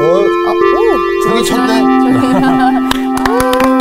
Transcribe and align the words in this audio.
어, 0.00 0.24
저기 1.24 1.44
쳤네. 1.44 1.82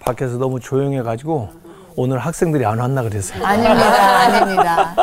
밖에서 0.00 0.36
너무 0.38 0.60
조용해가지고 0.60 1.50
오늘 1.96 2.18
학생들이 2.18 2.64
안 2.64 2.78
왔나 2.78 3.02
그랬어요. 3.02 3.44
아닙니다. 3.44 4.20
아닙니다. 4.20 4.94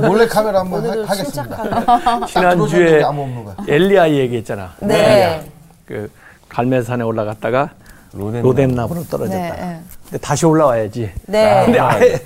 몰래 0.08 0.26
카메라 0.26 0.60
한번 0.60 0.84
하, 0.86 1.10
하겠습니다. 1.10 2.26
지난주에 2.26 3.02
아무 3.04 3.22
없는 3.22 3.44
거야. 3.44 3.56
엘리야 3.68 4.10
얘기했잖아. 4.10 4.72
네. 4.80 5.46
그 5.86 6.10
갈매산에 6.48 7.04
올라갔다가 7.04 7.70
로덴. 8.14 8.42
로덴나무로 8.42 9.04
떨어졌다. 9.04 9.38
네, 9.38 9.50
네. 9.50 9.80
근데 10.04 10.18
다시 10.18 10.46
올라와야지. 10.46 11.10
네. 11.26 11.62
근데 11.66 11.78
아예 11.78 12.18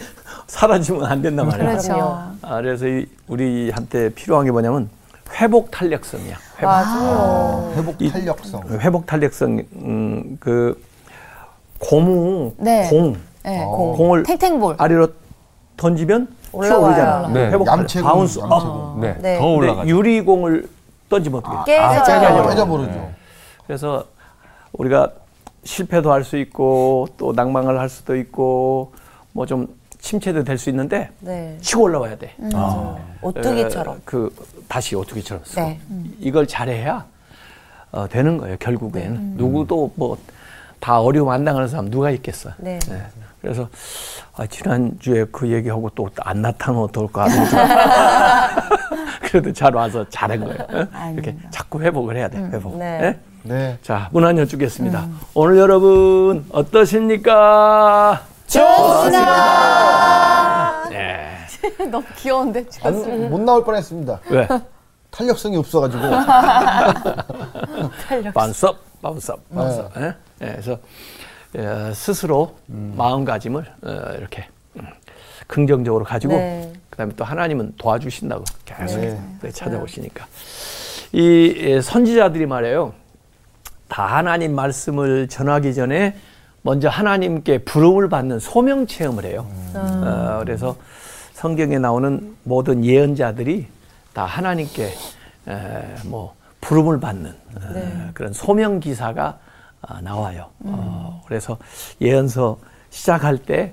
사라지면 0.47 1.05
안 1.05 1.23
된단 1.23 1.47
말이야. 1.49 1.67
그렇죠. 1.71 2.23
아, 2.43 2.57
그래서 2.61 2.87
이- 2.87 3.07
우리한테 3.27 4.11
필요한 4.11 4.45
게 4.45 4.51
뭐냐면 4.51 4.89
회복 5.41 5.71
탄력성이야. 5.71 6.37
회복, 6.59 6.67
맞아요. 6.67 7.73
회복 7.77 7.99
탄력성. 7.99 8.63
회복 8.81 9.07
탄력성 9.07 9.63
음, 9.77 10.37
그 10.41 10.81
고무 11.81 12.55
네. 12.59 12.89
공 12.89 13.17
네, 13.43 13.63
어. 13.65 13.69
공. 13.71 13.97
공을 13.97 14.23
탱탱볼. 14.23 14.77
아래로 14.79 15.09
던지면 15.77 16.29
올라와요. 16.53 16.79
튀어오르잖아. 16.79 17.29
네. 17.29 17.47
회복 17.51 17.67
얌체공, 17.67 18.09
bounce 18.11 18.39
up. 18.39 18.51
얌체공. 18.53 19.01
네. 19.01 19.17
네. 19.21 19.39
더 19.39 19.45
근데 19.45 19.57
올라가죠. 19.57 19.89
유리공을 19.89 20.69
던지면 21.11 21.43
어떻게? 21.45 21.73
돼? 21.77 21.79
깨져요. 21.99 22.21
깨져요. 22.21 22.47
깨져버리죠. 22.49 23.11
그래서 23.67 24.05
우리가 24.73 25.11
실패도 25.65 26.13
할 26.13 26.23
수 26.25 26.37
있고 26.39 27.09
또 27.19 27.33
낭망을 27.33 27.79
할 27.81 27.89
수도 27.89 28.15
있고 28.17 28.93
뭐 29.33 29.45
좀 29.45 29.67
침체도 30.07 30.45
될 30.45 30.57
수 30.57 30.71
있는데 30.71 31.11
네. 31.21 31.59
치고 31.61 31.83
올라와야 31.83 32.17
돼. 32.17 32.33
오뚜기처럼. 33.23 33.97
어, 33.97 33.99
그 34.05 34.33
다시 34.69 34.95
오뚜기처럼 34.95 35.45
쓰고 35.45 35.61
네. 35.61 35.81
이걸 36.21 36.47
잘해야 36.47 37.05
어, 37.91 38.09
되는 38.09 38.39
거예요. 38.39 38.57
결국엔 38.59 39.15
네. 39.15 39.21
누구도 39.35 39.93
뭐 39.97 40.17
다 40.79 41.01
어려움 41.01 41.31
안 41.31 41.43
당하는 41.43 41.69
사람 41.69 41.91
누가 41.91 42.11
있겠어. 42.11 42.51
네. 42.59 42.79
그래서 43.41 43.67
아, 44.37 44.47
지난 44.47 44.95
주에 45.01 45.25
그 45.33 45.51
얘기하고 45.51 45.89
또 45.95 46.09
안 46.21 46.43
나타나면 46.43 46.85
어떨까. 46.85 47.27
그래도 49.23 49.53
잘 49.53 49.75
와서 49.75 50.05
잘한 50.11 50.39
거예요. 50.41 50.59
어? 50.61 50.67
이렇게 51.15 51.31
아닙니다. 51.31 51.49
자꾸 51.51 51.81
회복을 51.81 52.17
해야 52.17 52.29
돼. 52.29 52.39
회복. 52.39 52.77
네. 52.79 53.01
예? 53.03 53.19
네. 53.43 53.79
자, 53.83 54.09
문안 54.13 54.37
여쭈겠습니다. 54.39 55.09
오늘 55.35 55.57
여러분 55.57 56.45
어떠십니까? 56.51 58.21
좋습니다. 58.47 59.23
네. 60.91 61.37
너무 61.91 62.05
귀여운데. 62.17 62.65
안, 62.83 63.31
못 63.31 63.41
나올 63.41 63.65
뻔했습니다. 63.65 64.21
왜? 64.31 64.49
탄력성이 65.11 65.57
없어가지고. 65.57 66.03
반섭, 68.35 68.79
반섭, 69.03 69.49
반섭. 69.55 69.91
예? 69.97 70.15
예, 70.43 70.47
그래서 70.53 70.79
예, 71.57 71.93
스스로 71.95 72.57
마음가짐을 72.67 73.67
어, 73.83 74.15
이렇게 74.19 74.47
음, 74.77 74.87
긍정적으로 75.47 76.05
가지고 76.05 76.35
네. 76.35 76.73
그다음에 76.91 77.15
또 77.17 77.25
하나님은 77.25 77.75
도와주신다고 77.79 78.45
계속 78.65 79.01
네. 79.01 79.19
네, 79.41 79.51
찾아오시니까 79.51 80.27
이 81.13 81.55
예, 81.57 81.81
선지자들이 81.81 82.47
말이에요. 82.47 82.93
다 83.89 84.05
하나님 84.05 84.55
말씀을 84.55 85.29
전하기 85.29 85.73
전에 85.75 86.17
먼저 86.67 86.89
하나님께 86.89 87.59
부름을 87.59 88.09
받는 88.09 88.41
소명 88.41 88.89
체험을 88.89 89.25
해요. 89.25 89.47
어, 89.73 90.41
그래서 90.41 90.75
성경에 91.33 91.79
나오는 91.79 92.35
모든 92.43 92.85
예언자들이 92.85 93.69
다 94.13 94.25
하나님께 94.25 94.87
에, 95.49 95.85
뭐 96.07 96.35
부름을 96.61 96.99
받는 96.99 97.31
어, 97.31 98.11
그런 98.15 98.33
소명 98.33 98.81
기사가 98.81 99.39
어, 99.81 100.01
나와요. 100.01 100.47
어, 100.65 101.23
그래서 101.27 101.57
예언서 102.01 102.59
시작할 102.91 103.39
때 103.39 103.73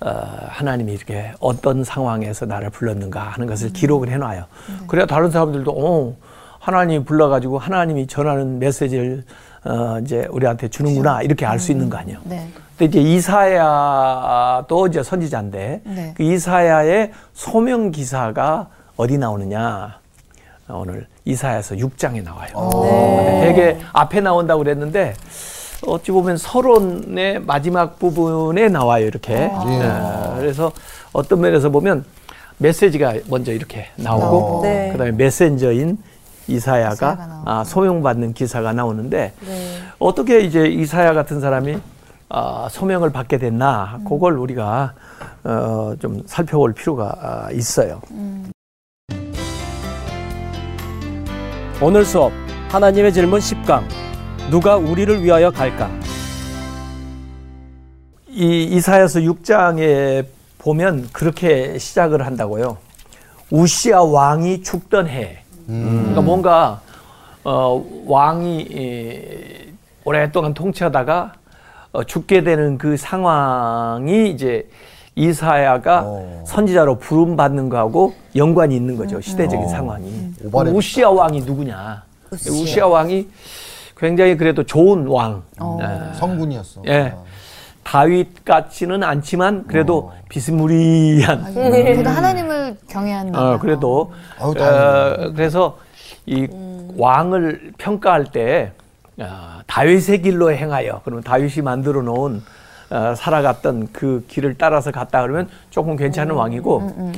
어, 0.00 0.10
하나님이 0.48 0.94
이렇게 0.94 1.32
어떤 1.38 1.84
상황에서 1.84 2.44
나를 2.44 2.70
불렀는가 2.70 3.20
하는 3.20 3.46
것을 3.46 3.72
기록을 3.72 4.08
해놔요. 4.08 4.46
그래야 4.88 5.06
다른 5.06 5.30
사람들도 5.30 5.70
어, 5.70 6.16
하나님이 6.58 7.04
불러가지고 7.04 7.60
하나님이 7.60 8.08
전하는 8.08 8.58
메시지를 8.58 9.22
어, 9.66 9.98
이제 10.00 10.26
우리한테 10.30 10.68
주는구나 10.68 11.22
이렇게 11.22 11.44
알 11.44 11.58
수 11.58 11.72
있는 11.72 11.90
거 11.90 11.96
아니에요. 11.98 12.18
네. 12.24 12.48
근데 12.78 13.00
이제 13.00 13.00
이사야도 13.10 14.86
이제 14.86 15.02
선지자인데 15.02 15.80
네. 15.84 16.14
그 16.16 16.22
이사야의 16.22 17.10
소명 17.34 17.90
기사가 17.90 18.68
어디 18.96 19.18
나오느냐? 19.18 19.98
오늘 20.68 21.06
이사야서 21.24 21.76
6장에 21.76 22.22
나와요. 22.22 22.70
네. 22.84 23.40
되게 23.46 23.78
앞에 23.92 24.20
나온다고 24.20 24.62
그랬는데 24.62 25.14
어찌 25.86 26.10
보면 26.12 26.36
서론의 26.36 27.40
마지막 27.40 27.98
부분에 27.98 28.68
나와요 28.68 29.06
이렇게. 29.06 29.48
어, 29.52 30.36
그래서 30.38 30.70
어떤 31.12 31.40
면에서 31.40 31.70
보면 31.70 32.04
메시지가 32.58 33.14
먼저 33.28 33.52
이렇게 33.52 33.86
나오고 33.96 34.60
네. 34.62 34.90
그다음에 34.92 35.12
메신저인 35.12 35.98
이사야가. 36.48 37.42
아, 37.44 37.64
소명받는 37.64 38.34
기사가 38.34 38.72
나오는데 38.72 39.32
네. 39.40 39.78
어떻게 39.98 40.40
이제 40.40 40.66
이사야 40.66 41.12
같은 41.14 41.40
사람이 41.40 41.78
아, 42.28 42.68
소명을 42.70 43.10
받게 43.10 43.38
됐나 43.38 44.00
그걸 44.08 44.38
우리가 44.38 44.94
어, 45.44 45.94
좀 46.00 46.22
살펴볼 46.26 46.72
필요가 46.72 47.14
아, 47.20 47.50
있어요. 47.52 48.00
오늘 51.80 52.04
수업 52.04 52.32
하나님의 52.70 53.12
질문 53.12 53.38
10강 53.38 53.84
누가 54.50 54.76
우리를 54.76 55.22
위하여 55.22 55.50
갈까? 55.50 55.90
이 58.28 58.64
이사야서 58.64 59.20
6장에 59.20 60.26
보면 60.58 61.08
그렇게 61.12 61.78
시작을 61.78 62.26
한다고요. 62.26 62.76
우시아 63.50 64.02
왕이 64.02 64.62
죽던 64.62 65.06
해. 65.08 65.42
그러니까 65.66 66.20
뭔가 66.20 66.80
어, 67.44 67.84
왕이 68.06 68.68
에, 68.72 69.66
오랫동안 70.04 70.54
통치하다가 70.54 71.32
어, 71.92 72.04
죽게 72.04 72.42
되는 72.44 72.78
그 72.78 72.96
상황이 72.96 74.30
이제 74.30 74.68
이사야가 75.14 76.02
어. 76.04 76.44
선지자로 76.46 76.98
부름 76.98 77.36
받는 77.36 77.68
거하고 77.68 78.14
연관이 78.36 78.76
있는 78.76 78.96
거죠. 78.96 79.20
시대적인 79.20 79.68
상황이. 79.68 80.32
오바랩 80.44 80.74
우시아 80.74 81.10
왕이 81.10 81.40
누구냐? 81.40 82.02
우시아. 82.30 82.52
우시아 82.52 82.86
왕이 82.86 83.28
굉장히 83.96 84.36
그래도 84.36 84.62
좋은 84.62 85.06
왕. 85.06 85.42
어. 85.58 85.78
예. 85.80 86.14
성군이었어. 86.18 86.82
예. 86.88 87.14
다윗 87.86 88.44
같지는 88.44 89.04
않지만 89.04 89.64
그래도 89.68 90.12
비스무리한. 90.28 91.54
그래도 91.54 92.10
하나님을 92.10 92.76
경외하는. 92.88 93.36
어, 93.36 93.58
그래도 93.60 94.12
어. 94.40 94.52
그래서 95.36 95.78
이 96.26 96.48
왕을 96.96 97.74
평가할 97.78 98.24
때 98.32 98.72
어, 99.20 99.60
다윗의 99.68 100.22
길로 100.22 100.50
행하여 100.52 101.00
그러면 101.04 101.22
다윗이 101.22 101.62
만들어 101.62 102.02
놓은 102.02 102.42
어, 102.90 103.14
살아갔던 103.16 103.90
그 103.92 104.24
길을 104.26 104.56
따라서 104.58 104.90
갔다 104.90 105.22
그러면 105.22 105.48
조금 105.70 105.94
괜찮은 105.94 106.34
왕이고 106.34 107.12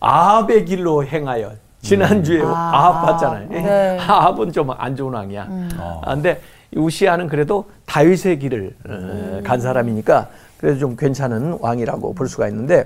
아합의 0.00 0.66
길로 0.66 1.06
행하여 1.06 1.52
지난주에 1.80 2.42
아 2.44 2.44
합 2.44 3.06
봤잖아요. 3.06 3.48
네. 3.48 3.98
아합은 3.98 4.52
좀 4.52 4.70
안 4.76 4.94
좋은 4.94 5.14
왕이야. 5.14 5.48
아, 5.78 6.00
근데 6.14 6.38
우시아는 6.76 7.28
그래도 7.28 7.66
다윗의 7.86 8.38
길을 8.38 8.74
어, 8.88 9.40
간 9.44 9.60
사람이니까 9.60 10.28
그래도 10.58 10.78
좀 10.78 10.96
괜찮은 10.96 11.58
왕이라고 11.60 12.14
볼 12.14 12.28
수가 12.28 12.48
있는데 12.48 12.84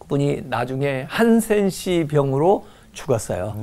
그분이 0.00 0.44
나중에 0.48 1.06
한센시 1.08 2.06
병으로 2.10 2.66
죽었어요. 2.92 3.54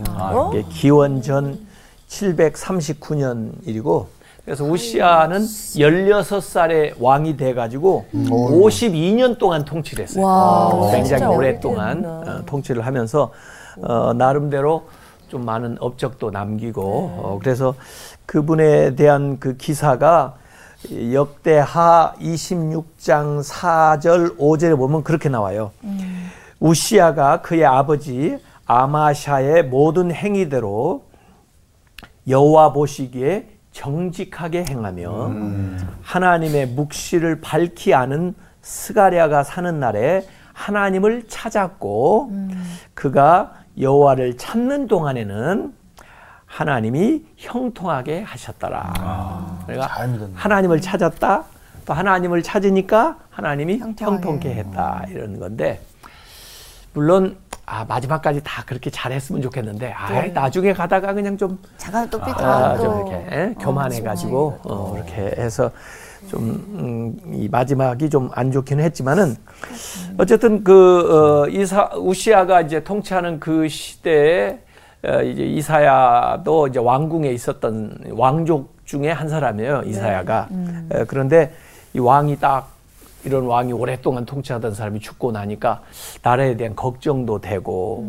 이게 0.53 0.65
기원전 0.69 1.59
739년 2.07 3.51
일이고 3.65 4.07
그래서 4.43 4.65
우시아는 4.65 5.39
16살에 5.39 6.95
왕이 6.99 7.37
돼가지고 7.37 8.05
52년 8.13 9.37
동안 9.37 9.63
통치를 9.65 10.03
했어요. 10.03 10.25
와, 10.25 10.71
굉장히 10.91 11.05
진짜 11.19 11.29
오랫동안 11.29 12.03
어, 12.05 12.41
통치를 12.45 12.85
하면서 12.85 13.31
어, 13.81 14.13
나름대로 14.13 14.83
좀 15.27 15.45
많은 15.45 15.77
업적도 15.79 16.31
남기고 16.31 16.81
어, 16.83 17.39
그래서 17.41 17.75
그분에 18.25 18.95
대한 18.95 19.39
그 19.39 19.57
기사가 19.57 20.35
역대하 21.13 22.13
26장 22.19 23.43
4절 23.43 24.37
5절에 24.37 24.77
보면 24.77 25.03
그렇게 25.03 25.29
나와요. 25.29 25.71
우시아가 26.59 27.41
그의 27.41 27.65
아버지 27.65 28.37
아마샤의 28.65 29.65
모든 29.65 30.11
행위대로 30.11 31.03
여호와 32.27 32.71
보시기에 32.73 33.47
정직하게 33.71 34.65
행하며 34.65 35.31
하나님의 36.01 36.67
묵시를 36.67 37.41
밝히 37.41 37.93
아는 37.93 38.33
스가랴가 38.61 39.43
사는 39.43 39.79
날에 39.79 40.25
하나님을 40.53 41.23
찾았고 41.27 42.31
그가 42.93 43.53
여호와를 43.79 44.37
찾는 44.37 44.87
동안에는 44.87 45.73
하나님이 46.55 47.23
형통하게 47.37 48.21
하셨더라. 48.23 49.63
그러니까 49.65 49.87
잘 49.87 50.07
믿었네. 50.09 50.33
하나님을 50.35 50.81
찾았다. 50.81 51.45
또 51.85 51.93
하나님을 51.93 52.43
찾으니까 52.43 53.17
하나님이 53.29 53.77
형통하게. 53.79 54.15
형통케 54.17 54.53
했다. 54.55 55.05
이런 55.09 55.39
건데 55.39 55.79
물론 56.93 57.37
아, 57.65 57.85
마지막까지 57.85 58.41
다 58.43 58.63
그렇게 58.65 58.89
잘했으면 58.89 59.41
좋겠는데 59.41 59.93
아, 59.93 60.27
나중에 60.27 60.73
가다가 60.73 61.13
그냥 61.13 61.37
좀 61.37 61.57
자가 61.77 62.05
또 62.07 62.21
아, 62.21 62.25
삐뚤어도 62.25 62.83
좀 62.83 63.07
이렇게 63.07 63.27
예? 63.35 63.55
교만해가지고 63.57 64.59
어, 64.65 64.93
이렇게 64.97 65.41
해서 65.41 65.71
좀 66.29 66.49
음, 67.23 67.33
이 67.33 67.47
마지막이 67.47 68.09
좀 68.09 68.29
안 68.33 68.51
좋기는 68.51 68.83
했지만은 68.83 69.37
어쨌든 70.17 70.65
그 70.65 71.45
어, 71.45 71.47
이사 71.49 71.89
우시아가 71.95 72.59
이제 72.59 72.83
통치하는 72.83 73.39
그 73.39 73.69
시대에 73.69 74.49
어, 74.49 74.70
이제 75.03 75.43
이사야도 75.43 76.67
이제 76.67 76.79
왕궁에 76.79 77.29
있었던 77.29 78.11
왕족 78.11 78.85
중에 78.85 79.11
한 79.11 79.29
사람이에요 79.29 79.83
이사야가. 79.85 80.49
에, 80.91 81.03
그런데 81.05 81.53
이 81.93 81.99
왕이 81.99 82.37
딱 82.39 82.69
이런 83.23 83.45
왕이 83.45 83.71
오랫동안 83.73 84.25
통치하던 84.25 84.73
사람이 84.73 84.99
죽고 84.99 85.31
나니까 85.31 85.81
나라에 86.23 86.57
대한 86.57 86.75
걱정도 86.75 87.39
되고 87.39 88.05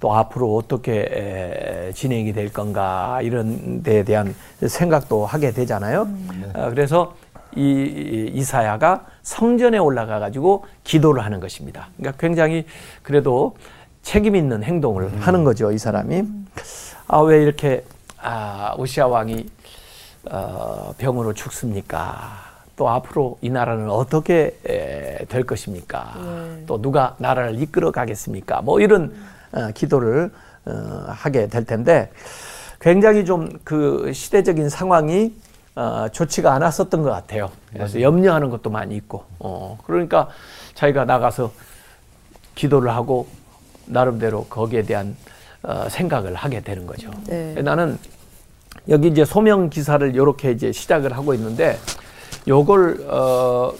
또 0.00 0.14
앞으로 0.14 0.56
어떻게 0.56 1.06
에, 1.10 1.92
진행이 1.92 2.32
될 2.32 2.52
건가 2.52 3.20
이런 3.22 3.82
데에 3.82 4.04
대한 4.04 4.34
생각도 4.66 5.26
하게 5.26 5.52
되잖아요. 5.52 6.08
어, 6.54 6.70
그래서 6.70 7.14
이, 7.56 7.60
이 7.60 8.30
이사야가 8.34 9.06
성전에 9.22 9.78
올라가 9.78 10.18
가지고 10.18 10.64
기도를 10.84 11.24
하는 11.24 11.40
것입니다. 11.40 11.88
그러니까 11.96 12.18
굉장히 12.20 12.66
그래도 13.02 13.56
책임 14.08 14.34
있는 14.34 14.62
행동을 14.64 15.20
하는 15.20 15.44
거죠, 15.44 15.70
이 15.70 15.76
사람이. 15.76 16.22
아, 17.08 17.18
왜 17.18 17.42
이렇게 17.42 17.84
아, 18.16 18.74
우시아 18.78 19.06
왕이 19.06 19.46
어, 20.30 20.94
병으로 20.96 21.34
죽습니까? 21.34 22.40
또 22.74 22.88
앞으로 22.88 23.36
이 23.42 23.50
나라는 23.50 23.90
어떻게 23.90 24.58
에, 24.66 25.26
될 25.26 25.44
것입니까? 25.44 26.14
또 26.66 26.80
누가 26.80 27.16
나라를 27.18 27.60
이끌어 27.60 27.90
가겠습니까? 27.90 28.62
뭐 28.62 28.80
이런 28.80 29.14
어, 29.52 29.72
기도를 29.74 30.32
어, 30.64 31.04
하게 31.08 31.48
될 31.48 31.66
텐데 31.66 32.10
굉장히 32.80 33.26
좀 33.26 33.58
그 33.62 34.10
시대적인 34.14 34.70
상황이 34.70 35.34
어, 35.76 36.06
좋지가 36.10 36.54
않았었던 36.54 37.02
것 37.02 37.10
같아요. 37.10 37.50
그래서 37.74 38.00
염려하는 38.00 38.48
것도 38.48 38.70
많이 38.70 38.96
있고, 38.96 39.24
어, 39.38 39.76
그러니까 39.84 40.28
자기가 40.74 41.04
나가서 41.04 41.52
기도를 42.54 42.90
하고 42.90 43.28
나름대로 43.88 44.44
거기에 44.44 44.82
대한 44.82 45.16
어, 45.62 45.88
생각을 45.88 46.34
하게 46.34 46.60
되는 46.60 46.86
거죠. 46.86 47.10
네. 47.26 47.54
나는 47.62 47.98
여기 48.88 49.08
이제 49.08 49.24
소명 49.24 49.70
기사를 49.70 50.14
이렇게 50.14 50.52
이제 50.52 50.72
시작을 50.72 51.16
하고 51.16 51.34
있는데 51.34 51.78
요걸 52.46 53.06
어, 53.08 53.72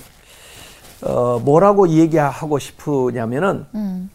어 1.02 1.38
뭐라고 1.44 1.88
얘기하고 1.88 2.58
싶으냐면은 2.58 3.64
음. 3.74 4.10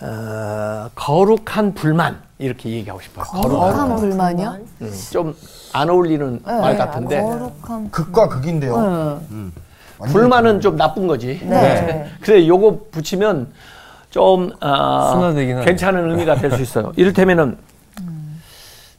어, 0.00 0.88
거룩한 0.94 1.74
불만 1.74 2.22
이렇게 2.38 2.70
얘기하고 2.70 3.00
싶어요. 3.00 3.24
거룩한 3.24 3.96
불만이요? 3.96 4.58
좀안 5.10 5.90
어울리는 5.90 6.40
말 6.44 6.76
같은데 6.76 7.20
거룩한 7.20 7.90
극과 7.90 8.28
극인데요. 8.28 9.20
네. 9.28 9.50
완전 9.98 10.12
불만은 10.12 10.60
좀 10.60 10.76
나쁜 10.76 11.06
거지. 11.06 11.40
네. 11.42 12.08
그래 12.22 12.46
요거 12.46 12.86
붙이면 12.92 13.52
좀 14.10 14.50
어. 14.60 15.32
괜찮은 15.64 16.10
의미가 16.10 16.36
될 16.36 16.50
수 16.52 16.62
있어요. 16.62 16.92
이를테면은 16.96 17.58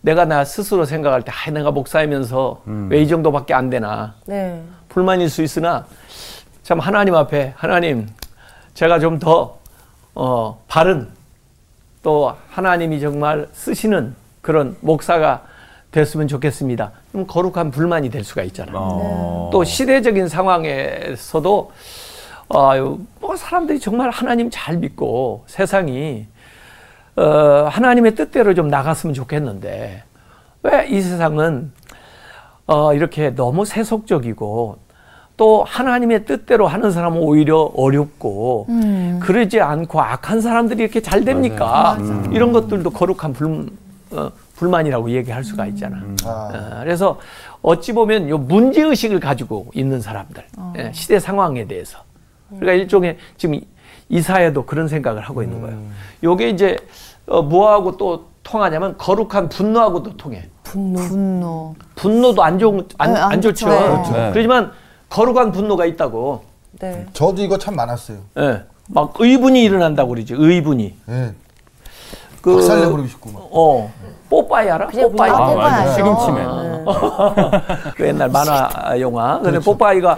내가 0.01 0.23
나 0.25 0.45
스스로 0.45 0.85
생각할 0.85 1.23
때 1.23 1.31
아, 1.31 1.51
내가 1.51 1.71
목사이면서 1.71 2.61
왜이 2.89 3.07
정도밖에 3.07 3.53
안 3.53 3.69
되나 3.69 4.15
네. 4.25 4.63
불만일 4.87 5.29
수 5.29 5.41
있으나 5.43 5.85
참 6.63 6.79
하나님 6.79 7.15
앞에 7.15 7.53
하나님 7.57 8.07
제가 8.75 8.99
좀 8.99 9.19
더 9.19 9.57
어, 10.15 10.61
바른 10.67 11.09
또 12.01 12.33
하나님이 12.49 12.99
정말 13.01 13.47
쓰시는 13.53 14.15
그런 14.41 14.77
목사가 14.81 15.43
됐으면 15.91 16.27
좋겠습니다. 16.27 16.91
좀 17.11 17.25
거룩한 17.27 17.71
불만이 17.71 18.09
될 18.09 18.23
수가 18.23 18.43
있잖아요. 18.43 18.75
어. 18.77 19.49
또 19.51 19.63
시대적인 19.63 20.27
상황에서도 20.29 21.71
어, 22.49 22.97
뭐 23.19 23.35
사람들이 23.35 23.79
정말 23.79 24.09
하나님 24.09 24.49
잘 24.51 24.77
믿고 24.77 25.43
세상이 25.47 26.25
어, 27.15 27.21
하나님의 27.69 28.15
뜻대로 28.15 28.53
좀 28.53 28.67
나갔으면 28.69 29.13
좋겠는데 29.13 30.03
왜 30.63 30.87
이 30.89 31.01
세상은 31.01 31.71
어, 32.65 32.93
이렇게 32.93 33.33
너무 33.35 33.65
세속적이고 33.65 34.77
또 35.37 35.63
하나님의 35.63 36.25
뜻대로 36.25 36.67
하는 36.67 36.91
사람은 36.91 37.19
오히려 37.21 37.71
어렵고 37.75 38.65
그러지 39.21 39.61
않고 39.61 40.01
악한 40.01 40.41
사람들이 40.41 40.83
이렇게 40.83 41.01
잘 41.01 41.23
됩니까? 41.23 41.97
이런 42.33 42.51
것들도 42.51 42.89
거룩한 42.89 43.33
불, 43.33 43.67
어, 44.11 44.31
불만이라고 44.57 45.11
얘기할 45.11 45.43
수가 45.45 45.65
있잖아. 45.67 45.97
아, 46.25 46.49
어, 46.53 46.79
그래서 46.83 47.19
어찌 47.61 47.93
보면 47.93 48.27
요 48.29 48.37
문제 48.37 48.81
의식을 48.81 49.19
가지고 49.21 49.67
있는 49.73 50.01
사람들 50.01 50.43
예, 50.77 50.91
시대 50.93 51.19
상황에 51.19 51.65
대해서 51.65 51.99
그러니까 52.49 52.73
일종의 52.73 53.17
지금 53.37 53.55
이- 53.55 53.67
이사야도 54.09 54.65
그런 54.65 54.87
생각을 54.87 55.21
하고 55.21 55.43
있는 55.43 55.61
거예요. 55.61 55.77
요게 56.23 56.49
이제 56.49 56.77
어, 57.27 57.41
뭐하고 57.43 57.95
또 57.97 58.25
통하냐면 58.43 58.97
거룩한 58.97 59.49
분노하고도 59.49 60.17
통해. 60.17 60.49
분노. 60.63 61.75
분노도 61.95 62.41
안 62.43 62.57
좋은 62.59 62.87
안, 62.97 63.13
네, 63.13 63.19
안 63.19 63.31
안 63.33 63.41
좋죠. 63.41 63.65
좋죠. 63.67 63.69
네. 63.69 63.87
그렇죠. 63.87 64.11
네. 64.13 64.31
그렇지만 64.31 64.71
거룩한 65.09 65.51
분노가 65.51 65.85
있다고. 65.85 66.43
네. 66.79 67.05
저도 67.13 67.41
이거 67.43 67.57
참 67.57 67.75
많았어요. 67.75 68.17
예. 68.39 68.63
막 68.87 69.13
의분이 69.19 69.61
일어난다고 69.63 70.09
그러지. 70.09 70.33
의분이. 70.37 70.95
예. 71.09 71.33
그 72.41 72.55
박살 72.55 72.79
내 72.81 72.89
버리고 72.89 73.07
싶고 73.07 73.29
막. 73.31 73.47
어. 73.51 73.91
뽀빠이 74.29 74.69
알아? 74.69 74.87
그냥 74.87 75.11
뽀빠이. 75.11 75.29
아, 75.29 75.33
아, 75.35 75.45
뽀빠이 75.47 75.55
맞아. 75.55 75.81
알죠. 75.81 75.93
시금치맨. 75.95 76.47
그 77.95 78.07
옛날 78.07 78.29
만화 78.29 78.69
영화. 78.99 79.39
근데 79.39 79.59
뽀빠이가 79.59 80.15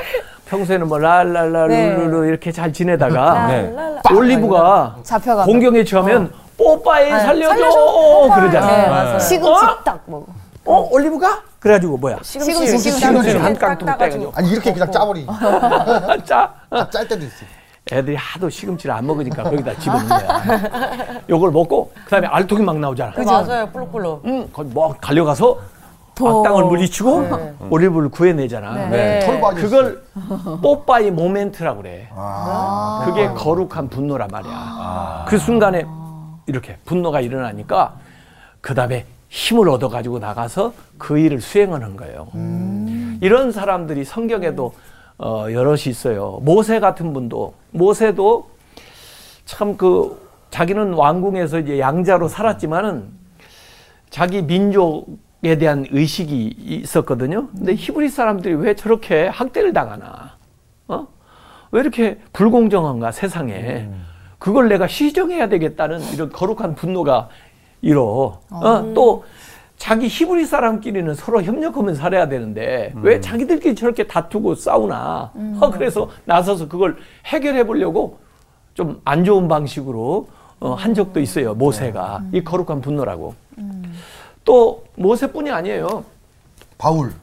평소에는 0.51 0.87
뭐 0.87 0.97
랄랄라 0.97 1.67
네. 1.67 1.95
룰루루 1.95 2.27
이렇게 2.27 2.51
잘 2.51 2.73
지내다가 2.73 3.47
네. 3.47 3.73
올리브가 4.13 4.97
잡혀가. 5.03 5.45
공경에 5.45 5.83
처하면 5.85 6.31
뽀빠이 6.57 7.09
살려줘, 7.09 7.47
살려줘. 7.55 8.35
그러잖아. 8.35 8.67
네, 8.67 8.89
맞아요. 8.89 9.19
시금치 9.19 9.65
어? 9.65 9.77
딱 9.85 10.01
먹어. 10.05 10.25
어 10.65 10.89
올리브가? 10.91 11.41
그래가지고 11.59 11.97
뭐야? 11.97 12.17
시금치, 12.21 12.53
시금치 12.67 12.91
시금치. 12.91 13.37
한 13.37 13.53
깡통 13.57 13.87
떼가지고 13.97 14.31
아니 14.35 14.51
이렇게 14.51 14.73
그냥 14.73 14.91
짜버리. 14.91 15.25
짜. 16.25 16.53
아, 16.69 16.89
짤 16.89 17.07
때도 17.07 17.23
있어. 17.25 17.45
애들이 17.91 18.15
하도 18.17 18.49
시금치를 18.49 18.93
안 18.93 19.07
먹으니까 19.07 19.43
거기다 19.43 19.73
집어넣는 19.79 20.09
거야. 20.09 20.41
요걸 21.29 21.51
먹고 21.51 21.91
그다음에 22.05 22.27
알통이 22.27 22.61
막 22.63 22.77
나오잖아. 22.77 23.13
맞아요, 23.25 23.67
볼록볼록. 23.69 24.21
응, 24.25 24.47
거기 24.51 24.69
뭐 24.73 24.93
달려가서 25.01 25.57
악당을 26.19 26.65
물리치고 26.65 27.27
올리브를 27.69 28.09
구해내잖아. 28.09 28.89
네. 28.89 29.19
털바지. 29.25 29.61
그걸 29.61 30.03
뽀빠이 30.61 31.11
모멘트라고 31.11 31.81
그래. 31.81 32.09
아. 32.13 33.03
그게 33.05 33.27
거룩한 33.29 33.89
분노란 33.89 34.27
말이야. 34.31 35.25
그 35.27 35.37
순간에 35.37 35.85
이렇게 36.47 36.77
분노가 36.85 37.21
일어나니까 37.21 37.95
그 38.59 38.73
다음에 38.75 39.05
힘을 39.29 39.69
얻어가지고 39.69 40.19
나가서 40.19 40.73
그 40.97 41.17
일을 41.17 41.39
수행하는 41.41 41.95
거예요. 41.95 42.27
이런 43.21 43.51
사람들이 43.51 44.03
성경에도 44.03 44.73
어, 45.17 45.45
여럿이 45.51 45.83
있어요. 45.87 46.39
모세 46.41 46.79
같은 46.79 47.13
분도 47.13 47.53
모세도 47.71 48.49
참 49.45 49.77
그 49.77 50.19
자기는 50.49 50.93
왕궁에서 50.93 51.59
이제 51.59 51.79
양자로 51.79 52.27
살았지만은 52.27 53.05
자기 54.09 54.41
민족 54.41 55.07
에 55.43 55.57
대한 55.57 55.85
의식이 55.89 56.55
있었거든요. 56.59 57.47
근데 57.47 57.73
히브리 57.73 58.09
사람들이 58.09 58.53
왜 58.55 58.75
저렇게 58.75 59.25
학대를 59.27 59.73
당하나? 59.73 60.33
어? 60.87 61.07
왜 61.71 61.81
이렇게 61.81 62.19
불공정한가 62.31 63.11
세상에? 63.11 63.89
그걸 64.37 64.69
내가 64.69 64.87
시정해야 64.87 65.49
되겠다는 65.49 65.99
이런 66.13 66.29
거룩한 66.31 66.75
분노가 66.75 67.29
일어. 67.81 68.39
어? 68.51 68.91
또 68.93 69.23
자기 69.77 70.07
히브리 70.07 70.45
사람끼리는 70.45 71.11
서로 71.15 71.41
협력하면 71.41 71.95
살아야 71.95 72.27
되는데 72.29 72.93
왜 73.01 73.19
자기들끼리 73.19 73.73
저렇게 73.73 74.05
다투고 74.05 74.53
싸우나? 74.53 75.31
어, 75.59 75.71
그래서 75.71 76.07
나서서 76.25 76.67
그걸 76.67 76.97
해결해 77.25 77.65
보려고 77.65 78.19
좀 78.75 79.01
안 79.05 79.25
좋은 79.25 79.47
방식으로 79.47 80.27
어, 80.59 80.73
한 80.75 80.93
적도 80.93 81.19
있어요. 81.19 81.55
모세가 81.55 82.25
이 82.31 82.43
거룩한 82.43 82.81
분노라고. 82.81 83.33
또 84.45 84.83
모세뿐이 84.95 85.51
아니에요. 85.51 86.03
바울. 86.77 87.13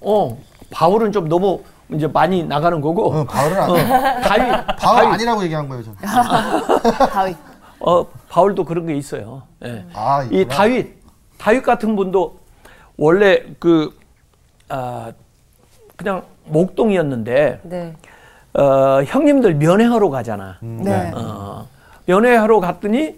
어, 0.00 0.38
바울은 0.70 1.12
좀 1.12 1.28
너무 1.28 1.62
이제 1.90 2.06
많이 2.06 2.44
나가는 2.44 2.80
거고 2.80 3.12
어, 3.12 3.24
바울은 3.24 3.56
안, 3.60 3.70
어, 3.70 3.74
다윗 4.20 4.48
바울 4.78 5.02
다윗 5.02 5.12
아니라고 5.14 5.42
얘기한 5.44 5.68
거예요, 5.68 5.82
저는. 5.84 5.98
다윗. 7.10 7.36
어 7.80 8.04
바울도 8.28 8.64
그런 8.64 8.86
게 8.86 8.96
있어요. 8.96 9.42
예. 9.64 9.84
아, 9.94 10.22
이 10.24 10.40
있구나. 10.40 10.54
다윗 10.56 10.98
다윗 11.38 11.62
같은 11.62 11.96
분도 11.96 12.38
원래 12.96 13.44
그 13.58 13.96
아, 14.68 15.12
그냥 15.96 16.24
목동이었는데 16.44 17.60
네. 17.62 17.94
어, 18.54 19.02
형님들 19.04 19.54
면회하러 19.54 20.10
가잖아. 20.10 20.58
네. 20.60 21.12
어, 21.14 21.66
면회하러 22.06 22.60
갔더니 22.60 23.16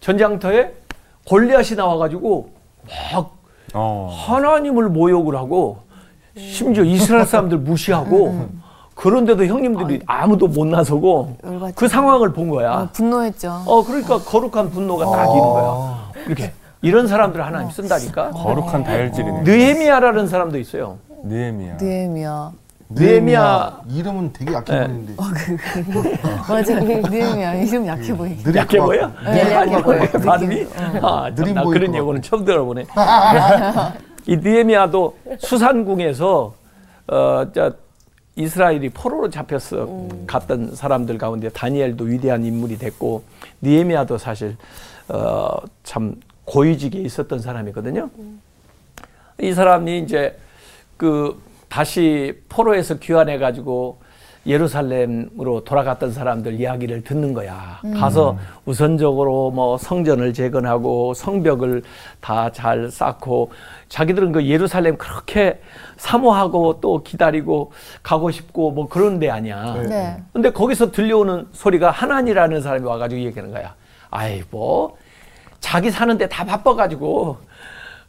전장터에 0.00 0.74
골리앗이 1.28 1.76
나와가지고 1.76 2.48
막 3.12 3.36
어. 3.74 4.10
하나님을 4.26 4.88
모욕을 4.88 5.36
하고 5.36 5.80
심지어 6.36 6.82
이스라엘 6.84 7.26
사람들 7.26 7.58
무시하고 7.58 8.46
그런데도 8.94 9.44
형님들이 9.44 10.00
아 10.06 10.26
무도 10.26 10.48
못 10.48 10.66
나서고 10.66 11.36
열받죠. 11.44 11.74
그 11.76 11.86
상황을 11.86 12.32
본 12.32 12.48
어, 12.50 12.52
거야. 12.54 12.88
분노했죠. 12.92 13.62
어 13.66 13.84
그러니까 13.84 14.18
거룩한 14.18 14.70
분노가 14.70 15.04
딱 15.04 15.28
어. 15.28 15.32
이는 15.36 15.48
거야. 15.48 16.24
이렇게 16.26 16.52
이런 16.80 17.06
사람들 17.06 17.44
하나님 17.44 17.70
쓴다니까. 17.70 18.30
거룩한 18.30 18.84
다혈질이네. 18.84 19.42
느헤미야라는 19.42 20.26
사람도 20.28 20.58
있어요. 20.58 20.98
느헤미야. 21.24 21.76
느헤미야. 21.80 22.52
느헤미야 22.90 23.82
이름은 23.90 24.32
되게 24.32 24.52
약해 24.52 24.72
네. 24.72 24.86
보이는데. 24.86 25.14
맞아. 26.48 26.80
느헤미야. 26.80 27.54
이름 27.54 27.86
약해 27.86 28.16
보이. 28.16 28.36
느릴 28.36 28.56
약해 28.56 28.78
것 28.78 28.86
보여? 28.86 29.12
네, 29.24 29.52
약해 29.52 29.82
보여. 29.82 30.00
발음이? 30.06 30.66
아, 31.02 31.30
나 31.34 31.64
그런 31.64 31.92
것 31.92 31.94
예고는 31.96 32.22
처음 32.22 32.44
들어보네. 32.44 32.86
이 34.26 34.36
느헤미야도 34.36 35.16
수산궁에서 35.38 36.54
어, 37.08 37.46
저, 37.54 37.72
이스라엘이 38.36 38.90
포로로 38.90 39.28
잡혔어 39.30 40.06
갔던 40.26 40.74
사람들 40.76 41.18
가운데 41.18 41.48
다니엘도 41.48 42.04
위대한 42.04 42.44
인물이 42.44 42.78
됐고 42.78 43.24
느헤미야도 43.62 44.16
사실 44.16 44.56
어, 45.08 45.50
참 45.82 46.14
고위직에 46.44 46.98
있었던 47.00 47.40
사람이거든요. 47.40 48.08
이 49.40 49.52
사람이 49.52 49.98
이제 50.00 50.38
그 50.96 51.38
다시 51.68 52.40
포로에서 52.48 52.94
귀환해 52.98 53.38
가지고 53.38 54.00
예루살렘으로 54.46 55.62
돌아갔던 55.64 56.12
사람들 56.12 56.58
이야기를 56.58 57.04
듣는 57.04 57.34
거야. 57.34 57.80
가서 57.94 58.38
우선적으로 58.64 59.50
뭐 59.50 59.76
성전을 59.76 60.32
재건하고 60.32 61.12
성벽을 61.12 61.82
다 62.20 62.48
잘 62.50 62.90
쌓고 62.90 63.50
자기들은 63.88 64.32
그 64.32 64.46
예루살렘 64.46 64.96
그렇게 64.96 65.60
사모하고 65.98 66.80
또 66.80 67.02
기다리고 67.02 67.72
가고 68.02 68.30
싶고 68.30 68.70
뭐 68.70 68.88
그런 68.88 69.18
데 69.18 69.28
아니야. 69.28 69.74
네. 69.86 70.22
근데 70.32 70.50
거기서 70.50 70.92
들려오는 70.92 71.46
소리가 71.52 71.90
하나니라는 71.90 72.62
사람이 72.62 72.86
와가지고 72.86 73.20
얘기하는 73.22 73.52
거야. 73.52 73.74
아이 74.10 74.42
뭐 74.50 74.96
자기 75.60 75.90
사는데 75.90 76.28
다 76.28 76.44
바빠가지고 76.44 77.36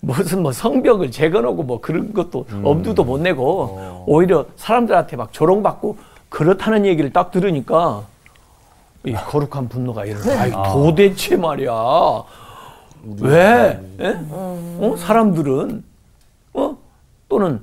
무슨 0.01 0.41
뭐 0.41 0.51
성벽을 0.51 1.11
재건하고 1.11 1.63
뭐 1.63 1.81
그런 1.81 2.13
것도 2.13 2.45
엄두도 2.63 3.03
못 3.03 3.19
내고 3.19 4.03
오히려 4.05 4.45
사람들한테 4.55 5.15
막 5.17 5.33
조롱받고 5.33 5.97
그렇다는 6.29 6.85
얘기를 6.85 7.11
딱 7.11 7.31
들으니까 7.31 8.03
이 9.05 9.13
거룩한 9.13 9.67
분노가 9.69 10.05
일어나. 10.05 10.41
아이 10.41 10.51
도대체 10.51 11.35
말이야. 11.35 11.71
왜? 13.21 13.79
예? 13.99 14.19
어? 14.29 14.95
사람들은 14.97 15.83
어? 16.53 16.77
또는 17.29 17.61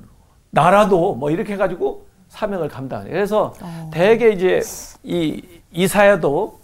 나라도 0.49 1.13
뭐 1.15 1.29
이렇게 1.29 1.53
해가지고 1.53 2.05
사명을 2.29 2.67
감당해. 2.69 3.09
그래서 3.09 3.53
대개 3.91 4.29
이제 4.29 4.61
이 5.03 5.41
이사야도 5.71 6.59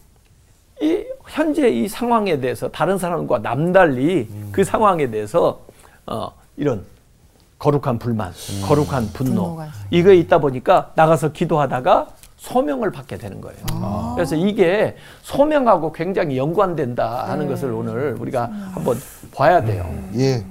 이 0.84 1.06
현재 1.30 1.70
이 1.70 1.88
상황에 1.88 2.42
대해서 2.42 2.68
다른 2.70 2.98
사람과 2.98 3.40
남달리 3.40 4.28
그 4.52 4.66
상황에 4.66 5.10
대해서 5.10 5.62
어 6.06 6.30
이런 6.58 6.84
거룩한 7.58 7.98
불만, 7.98 8.34
거룩한 8.68 9.12
분노. 9.14 9.58
이거 9.90 10.12
있다 10.12 10.40
보니까 10.40 10.92
나가서 10.96 11.32
기도하다가 11.32 12.08
소명을 12.36 12.92
받게 12.92 13.18
되는 13.18 13.40
거예요. 13.40 14.14
그래서 14.16 14.36
이게 14.36 14.98
소명하고 15.22 15.94
굉장히 15.94 16.38
연관된다 16.38 17.30
하는 17.30 17.48
것을 17.48 17.72
오늘 17.72 18.18
우리가 18.20 18.50
한번 18.74 18.98
봐야 19.34 19.62
돼요. 19.64 19.90
예. 20.18 20.44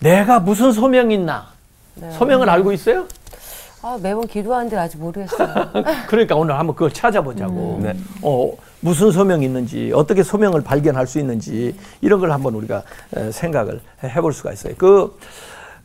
내가 0.00 0.40
무슨 0.40 0.72
소명이 0.72 1.14
있나? 1.14 1.46
소명을 2.18 2.50
알고 2.50 2.72
있어요? 2.72 3.06
아, 3.82 3.98
매번 4.02 4.26
기도하는데 4.26 4.76
아직 4.76 4.98
모르겠어요. 4.98 5.48
그러니까 6.06 6.36
오늘 6.36 6.58
한번 6.58 6.74
그걸 6.74 6.90
찾아보자고. 6.92 7.78
네. 7.82 7.94
어, 8.22 8.52
무슨 8.80 9.10
소명이 9.10 9.44
있는지, 9.46 9.90
어떻게 9.94 10.22
소명을 10.22 10.62
발견할 10.62 11.06
수 11.06 11.18
있는지, 11.18 11.74
이런 12.02 12.20
걸 12.20 12.30
한번 12.30 12.54
우리가 12.54 12.82
에, 13.16 13.30
생각을 13.30 13.80
해볼 14.04 14.32
수가 14.34 14.52
있어요. 14.52 14.74
그, 14.76 15.16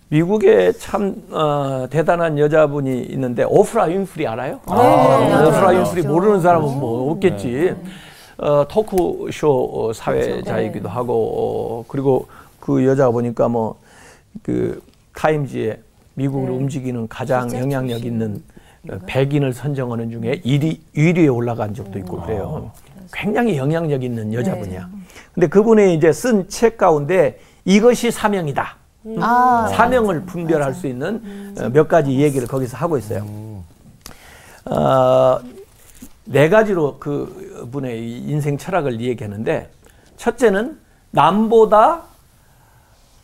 미국에 0.10 0.74
참, 0.74 1.16
어, 1.32 1.88
대단한 1.90 2.38
여자분이 2.38 3.04
있는데, 3.04 3.44
오프라 3.48 3.86
윈프리 3.86 4.28
알아요? 4.28 4.60
네, 4.68 5.48
오프라 5.48 5.70
알죠. 5.70 5.80
윈프리 5.92 6.04
모르는 6.04 6.42
사람은 6.42 6.78
뭐 6.80 7.12
없겠지. 7.12 7.76
어, 8.38 8.66
토크쇼 8.68 9.94
사회자이기도 9.96 10.90
하고, 10.90 11.14
어, 11.80 11.86
그리고 11.88 12.28
그 12.60 12.86
여자가 12.86 13.12
보니까 13.12 13.48
뭐, 13.48 13.78
그, 14.44 14.82
타임지에 15.16 15.80
미국을 16.16 16.50
움직이는 16.50 17.08
가장 17.08 17.52
영향력 17.54 18.06
있는 18.06 18.42
어, 18.90 18.98
백인을 19.06 19.54
선정하는 19.54 20.10
중에 20.12 20.42
1위, 20.42 20.80
1위에 20.96 21.34
올라간 21.34 21.74
적도 21.74 22.00
있고 22.00 22.22
그래요. 22.22 22.72
굉장히 23.14 23.58
영향력 23.58 24.04
있는 24.04 24.34
여자분이야. 24.34 24.90
근데 25.34 25.48
그분이 25.48 25.94
이제 25.96 26.12
쓴 26.12 26.48
책 26.50 26.78
가운데 26.78 27.40
이것이 27.66 28.12
사명이다. 28.12 28.78
아, 29.20 29.68
사명을 29.72 30.24
분별할 30.24 30.74
수 30.74 30.88
있는 30.88 31.54
어, 31.60 31.70
몇 31.70 31.88
가지 31.88 32.12
얘기를 32.20 32.48
거기서 32.48 32.78
하고 32.78 32.98
있어요. 32.98 33.26
어, 34.66 35.40
네 36.26 36.50
가지로 36.50 36.98
그 37.00 37.68
분의 37.72 38.00
이 38.00 38.30
인생 38.30 38.58
철학을 38.58 39.00
얘기하는데 39.02 39.70
첫째는 40.18 40.80
남보다 41.12 42.02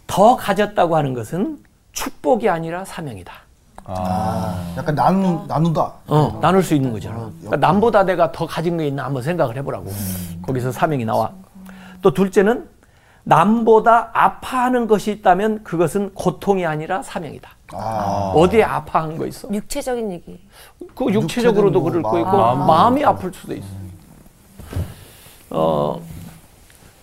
더 0.05 0.35
가졌다고 0.35 0.95
하는 0.95 1.13
것은 1.13 1.57
축복이 1.93 2.49
아니라 2.49 2.85
사명이다. 2.85 3.33
약간 4.77 4.95
나누, 4.95 5.45
나누다. 5.47 5.93
어, 6.07 6.39
나눌 6.41 6.63
수 6.63 6.73
있는 6.75 6.93
거잖아. 6.93 7.29
그러니까 7.41 7.57
남보다 7.57 8.03
내가 8.03 8.31
더 8.31 8.45
가진 8.45 8.77
게 8.77 8.87
있나 8.87 9.05
한번 9.05 9.21
생각을 9.23 9.57
해보라고. 9.57 9.91
거기서 10.43 10.71
사명이 10.71 11.03
나와. 11.03 11.31
또 12.01 12.13
둘째는 12.13 12.69
남보다 13.23 14.09
아파하는 14.13 14.87
것이 14.87 15.11
있다면 15.11 15.63
그것은 15.63 16.13
고통이 16.13 16.65
아니라 16.65 17.03
사명이다. 17.03 17.49
아. 17.73 18.31
어디에 18.35 18.63
아파하는 18.63 19.17
거 19.17 19.27
있어? 19.27 19.49
육체적인 19.51 20.11
얘기. 20.11 20.39
그 20.95 21.11
육체적으로도 21.11 21.83
그럴 21.83 22.01
거, 22.01 22.11
거 22.11 22.19
있고 22.19 22.31
마음. 22.37 22.65
마음이 22.65 23.03
아플 23.03 23.31
수도 23.33 23.53
있어. 23.53 23.67
어, 25.49 26.01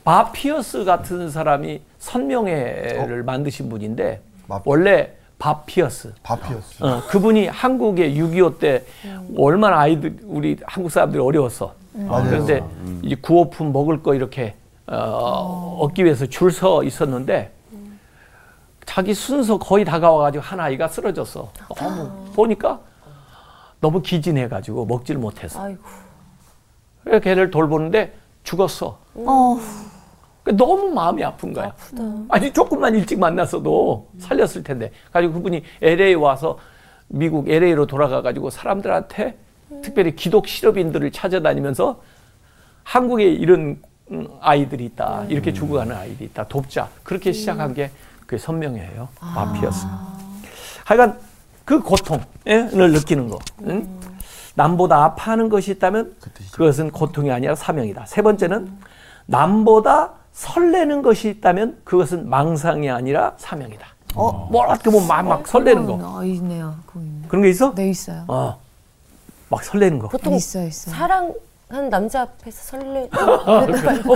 바피어스 0.05 0.85
같은 0.85 1.31
사람이 1.31 1.83
선명회를 1.99 3.23
만드신 3.25 3.69
분인데 3.69 4.23
마- 4.49 4.61
원래 4.65 5.13
바피어스 5.39 6.15
바피어스. 6.23 6.83
어, 6.83 7.03
그분이 7.09 7.47
한국에 7.47 8.13
6.25 8.15 8.59
때 8.59 8.85
얼마나 9.37 9.79
아이들 9.81 10.19
우리 10.25 10.57
한국 10.67 10.91
사람들이 10.91 11.23
어려웠어. 11.23 11.75
맞아요. 11.93 12.25
그런데 12.29 12.65
이제 13.03 13.15
구호품 13.17 13.73
먹을 13.73 14.03
거 14.03 14.15
이렇게 14.15 14.57
어, 14.87 15.77
얻기 15.81 16.05
위해서 16.05 16.27
줄 16.27 16.51
서 16.51 16.83
있었는데 16.83 17.53
자기 18.87 19.13
순서 19.15 19.59
거의 19.59 19.85
다가와가지고 19.85 20.43
한 20.43 20.59
아이가 20.61 20.89
쓰러졌어. 20.89 21.53
어머, 21.69 22.11
보니까 22.35 22.81
너무 23.81 24.01
기진해가지고 24.01 24.87
먹질 24.87 25.19
못해서. 25.19 25.63
아이고. 25.63 25.83
그래서 27.05 27.21
걔를 27.21 27.51
돌보는데 27.51 28.15
죽었어. 28.45 28.99
어, 29.15 29.59
너무 30.53 30.91
마음이 30.91 31.23
아픈 31.25 31.53
거야. 31.53 31.73
아니 32.29 32.53
조금만 32.53 32.95
일찍 32.95 33.19
만났어도 33.19 34.09
살렸을 34.19 34.63
텐데. 34.63 34.91
가지고 35.13 35.35
그분이 35.35 35.63
LA 35.83 36.15
와서 36.15 36.59
미국 37.09 37.49
LA로 37.49 37.87
돌아가 37.87 38.23
가지고 38.23 38.51
사람들한테 38.51 39.37
특별히 39.83 40.15
기독 40.17 40.49
실업인들을 40.49 41.11
찾아다니면서 41.13 42.01
한국에 42.85 43.25
이런 43.25 43.81
음, 44.11 44.27
아이들이 44.41 44.87
있다. 44.87 45.25
이렇게 45.29 45.53
죽어가는 45.53 45.95
아이들이 45.95 46.27
있다. 46.27 46.45
돕자. 46.49 46.89
그렇게 47.03 47.33
시작한 47.33 47.75
게 47.75 47.91
그게 48.21 48.39
선명해요. 48.39 49.09
마피아스. 49.21 49.87
하여간 50.85 51.19
그 51.67 51.83
고통을 51.83 52.23
느끼는 52.93 53.29
거. 53.29 53.39
응? 53.67 53.87
남보다 54.55 55.05
아파하는 55.05 55.51
것이 55.51 55.71
있다면 55.73 56.17
그것은 56.53 56.91
고통이 56.91 57.31
아니라 57.31 57.55
사명이다. 57.55 58.07
세 58.07 58.23
번째는 58.23 58.73
남보다 59.27 60.15
설레는 60.39 61.03
것이 61.03 61.29
있다면 61.31 61.79
그것은 61.83 62.29
망상이 62.31 62.89
아니라 62.89 63.33
사명이다. 63.39 63.85
어, 64.15 64.49
뭐 64.53 64.65
어떻게 64.69 64.89
보면 64.89 65.09
막, 65.09 65.23
막 65.27 65.47
설레는 65.49 65.85
거. 65.85 65.99
어, 66.01 66.25
있네요. 66.25 66.77
그거 66.87 67.01
있네. 67.01 67.27
그런 67.29 67.43
게 67.43 67.51
있어? 67.51 67.75
네, 67.75 67.91
있어요. 67.91 68.23
어. 68.29 68.57
막 69.49 69.65
설레는 69.65 69.99
거. 69.99 70.07
보통 70.09 70.35
있어요, 70.35 70.69
있어요. 70.69 70.95
사랑 70.95 71.35
한 71.69 71.91
남자 71.91 72.23
앞에서 72.23 72.79
설레. 72.79 73.11
어, 73.19 73.67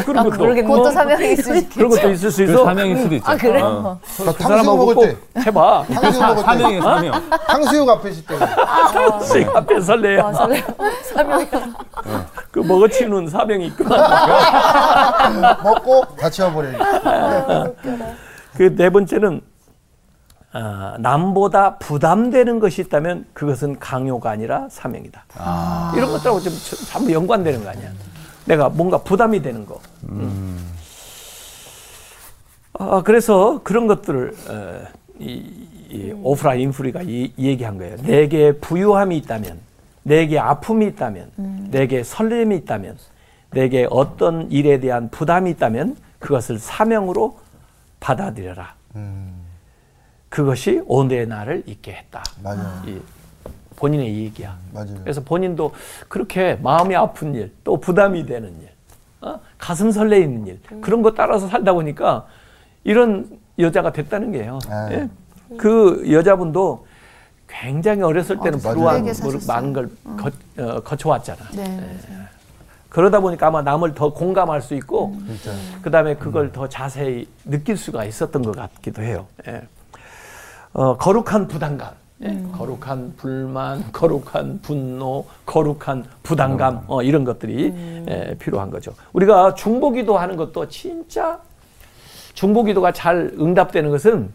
그런 0.04 0.24
것도. 0.30 0.38
모르겠네. 0.38 0.62
그것도 0.62 0.90
사명이 0.92 1.32
있을 1.32 1.60
수 1.62 1.68
그런 1.70 1.90
것도 1.90 2.10
있을 2.12 2.30
수그 2.30 2.52
있어. 2.52 2.64
사명일 2.66 2.98
수도 2.98 3.14
있죠. 3.16 3.28
아 3.30 3.36
그래? 3.36 3.60
어. 3.60 3.98
나그 4.00 4.24
탕수육 4.24 4.38
사람하고 4.48 4.76
먹을 4.78 4.94
꼭 4.94 5.02
때 5.02 5.16
해봐. 5.44 5.84
탕수육 5.92 6.20
먹을 6.22 6.36
때 6.36 6.42
사명이 6.42 6.80
사명. 6.80 7.30
탕수육 7.48 7.88
앞에 7.90 8.10
있을 8.10 8.24
때그 8.26 9.58
앞에 9.58 9.80
설레야. 9.80 10.24
아, 10.24 10.32
설레. 10.32 10.64
사명이다. 11.12 11.58
그 12.52 12.60
먹어치우는 12.60 13.28
사명이 13.28 13.66
있구나. 13.68 15.56
먹고 15.64 16.04
와버려. 16.42 17.74
그네 18.56 18.90
번째는 18.90 19.40
아, 20.52 20.96
남보다 20.98 21.78
부담되는 21.78 22.60
것이 22.60 22.82
있다면 22.82 23.24
그것은 23.32 23.78
강요가 23.78 24.30
아니라 24.30 24.68
사명이다. 24.70 25.24
이런 25.96 26.10
것들하고 26.10 26.40
좀 26.40 26.52
전부 26.90 27.10
연관되는 27.10 27.64
거 27.64 27.70
아니야. 27.70 27.90
내가 28.44 28.68
뭔가 28.68 28.98
부담이 28.98 29.40
되는 29.40 29.64
거. 29.64 29.80
음. 30.10 30.72
아, 32.78 33.02
그래서 33.02 33.60
그런 33.64 33.86
것들을 33.86 34.34
어, 34.50 34.80
이, 35.18 35.66
이 35.88 36.12
오프라 36.22 36.54
인프리가 36.54 37.00
이, 37.02 37.32
이 37.34 37.46
얘기한 37.46 37.78
거예요. 37.78 37.96
내게 38.02 38.52
부유함이 38.52 39.16
있다면, 39.18 39.58
내게 40.02 40.38
아픔이 40.38 40.86
있다면, 40.86 41.30
내게 41.70 42.02
설렘이 42.02 42.56
있다면, 42.56 42.96
내게 43.50 43.86
어떤 43.90 44.50
일에 44.50 44.80
대한 44.80 45.08
부담이 45.10 45.50
있다면 45.52 45.96
그것을 46.18 46.58
사명으로 46.58 47.38
받아들여라. 48.00 48.74
음, 48.96 49.34
그것이 50.28 50.82
오늘의 50.86 51.26
나를 51.28 51.62
있게 51.66 51.92
했다. 51.92 52.22
맞아. 52.42 52.82
이 52.86 52.98
본인의 53.76 54.16
얘기야. 54.24 54.56
맞아요. 54.72 54.94
그래서 55.02 55.20
본인도 55.22 55.72
그렇게 56.08 56.54
마음이 56.56 56.96
아픈 56.96 57.34
일, 57.34 57.52
또 57.62 57.78
부담이 57.78 58.26
되는 58.26 58.48
일, 58.60 58.70
어? 59.20 59.40
가슴 59.58 59.90
설레이는 59.90 60.46
일, 60.46 60.60
그런 60.80 61.02
거 61.02 61.12
따라서 61.12 61.46
살다 61.48 61.72
보니까 61.74 62.26
이런 62.84 63.38
여자가 63.58 63.92
됐다는 63.92 64.32
거예요. 64.32 64.58
아. 64.68 64.88
예? 64.92 65.08
그 65.58 66.10
여자분도 66.10 66.86
굉장히 67.52 68.02
어렸을 68.02 68.38
때는. 68.40 68.58
불우한. 68.58 69.04
많은 69.46 69.72
걸 69.72 69.90
거, 70.16 70.30
어, 70.58 70.80
거쳐왔잖아. 70.80 71.40
네, 71.54 71.62
맞아요. 71.76 72.22
그러다 72.88 73.20
보니까 73.20 73.46
아마 73.46 73.62
남을 73.62 73.94
더 73.94 74.12
공감할 74.12 74.60
수 74.62 74.74
있고, 74.74 75.16
진짜. 75.26 75.52
그 75.82 75.90
다음에 75.90 76.14
그걸 76.14 76.52
더 76.52 76.68
자세히 76.68 77.26
느낄 77.44 77.76
수가 77.76 78.04
있었던 78.04 78.42
것 78.42 78.56
같기도 78.56 79.02
해요. 79.02 79.26
예. 79.46 79.62
어, 80.72 80.96
거룩한 80.96 81.48
부담감, 81.48 81.90
예. 82.22 82.42
거룩한 82.52 83.14
불만, 83.16 83.84
거룩한 83.92 84.60
분노, 84.62 85.26
거룩한 85.46 86.04
부담감, 86.22 86.84
어, 86.86 87.02
이런 87.02 87.24
것들이 87.24 88.04
예, 88.08 88.36
필요한 88.38 88.70
거죠. 88.70 88.94
우리가 89.12 89.54
중보기도 89.54 90.18
하는 90.18 90.36
것도 90.36 90.68
진짜 90.68 91.38
중보기도가 92.34 92.92
잘 92.92 93.32
응답되는 93.38 93.90
것은 93.90 94.32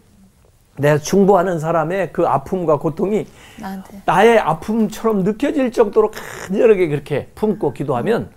내가 0.78 0.98
중보하는 0.98 1.58
사람의 1.58 2.12
그 2.12 2.26
아픔과 2.26 2.78
고통이 2.78 3.26
나한테. 3.60 4.02
나의 4.04 4.38
아픔처럼 4.38 5.24
느껴질 5.24 5.72
정도로 5.72 6.10
간절하게 6.10 6.88
그렇게 6.88 7.28
품고 7.34 7.72
기도하면 7.72 8.30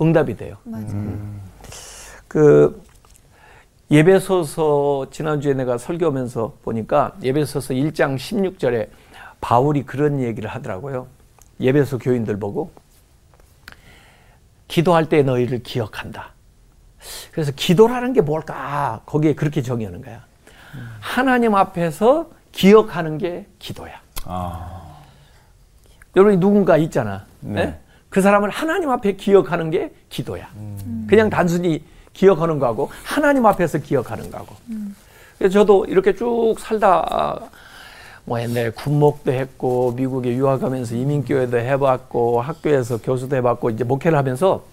응답이 0.00 0.36
돼요. 0.36 0.56
그 2.28 2.82
예배소서 3.90 5.08
지난주에 5.10 5.54
내가 5.54 5.78
설교하면서 5.78 6.58
보니까 6.62 7.14
예배소서 7.22 7.74
1장 7.74 8.16
16절에 8.16 8.88
바울이 9.40 9.84
그런 9.84 10.20
얘기를 10.20 10.50
하더라고요. 10.50 11.06
예배소 11.60 11.98
교인들 11.98 12.38
보고 12.38 12.72
기도할 14.68 15.08
때 15.08 15.22
너희를 15.22 15.62
기억한다. 15.62 16.32
그래서 17.32 17.52
기도라는 17.54 18.12
게 18.14 18.20
뭘까? 18.22 19.02
거기에 19.06 19.34
그렇게 19.34 19.62
정의하는 19.62 20.02
거야. 20.02 20.24
하나님 21.00 21.54
앞에서 21.54 22.28
기억하는 22.52 23.18
게 23.18 23.46
기도야. 23.58 23.92
아. 24.24 24.82
여러분이 26.16 26.38
누군가 26.38 26.76
있잖아. 26.76 27.24
네. 27.40 27.60
예? 27.60 27.78
그 28.08 28.20
사람을 28.20 28.50
하나님 28.50 28.90
앞에 28.90 29.16
기억하는 29.16 29.70
게 29.70 29.92
기도야. 30.08 30.48
그냥 31.08 31.28
단순히 31.30 31.82
기억하는 32.12 32.60
거하고 32.60 32.90
하나님 33.02 33.44
앞에서 33.44 33.78
기억하는 33.78 34.30
거하고. 34.30 34.54
그래서 35.36 35.52
저도 35.52 35.84
이렇게 35.86 36.14
쭉 36.14 36.54
살다 36.58 37.04
아, 37.10 37.38
뭐 38.24 38.40
옛날에 38.40 38.70
군목도 38.70 39.32
했고 39.32 39.92
미국에 39.96 40.32
유학하면서 40.34 40.94
이민교회도 40.94 41.58
해봤고 41.58 42.40
학교에서 42.40 42.98
교수도 42.98 43.34
해봤고 43.36 43.70
이제 43.70 43.84
목회를 43.84 44.16
하면서 44.16 44.64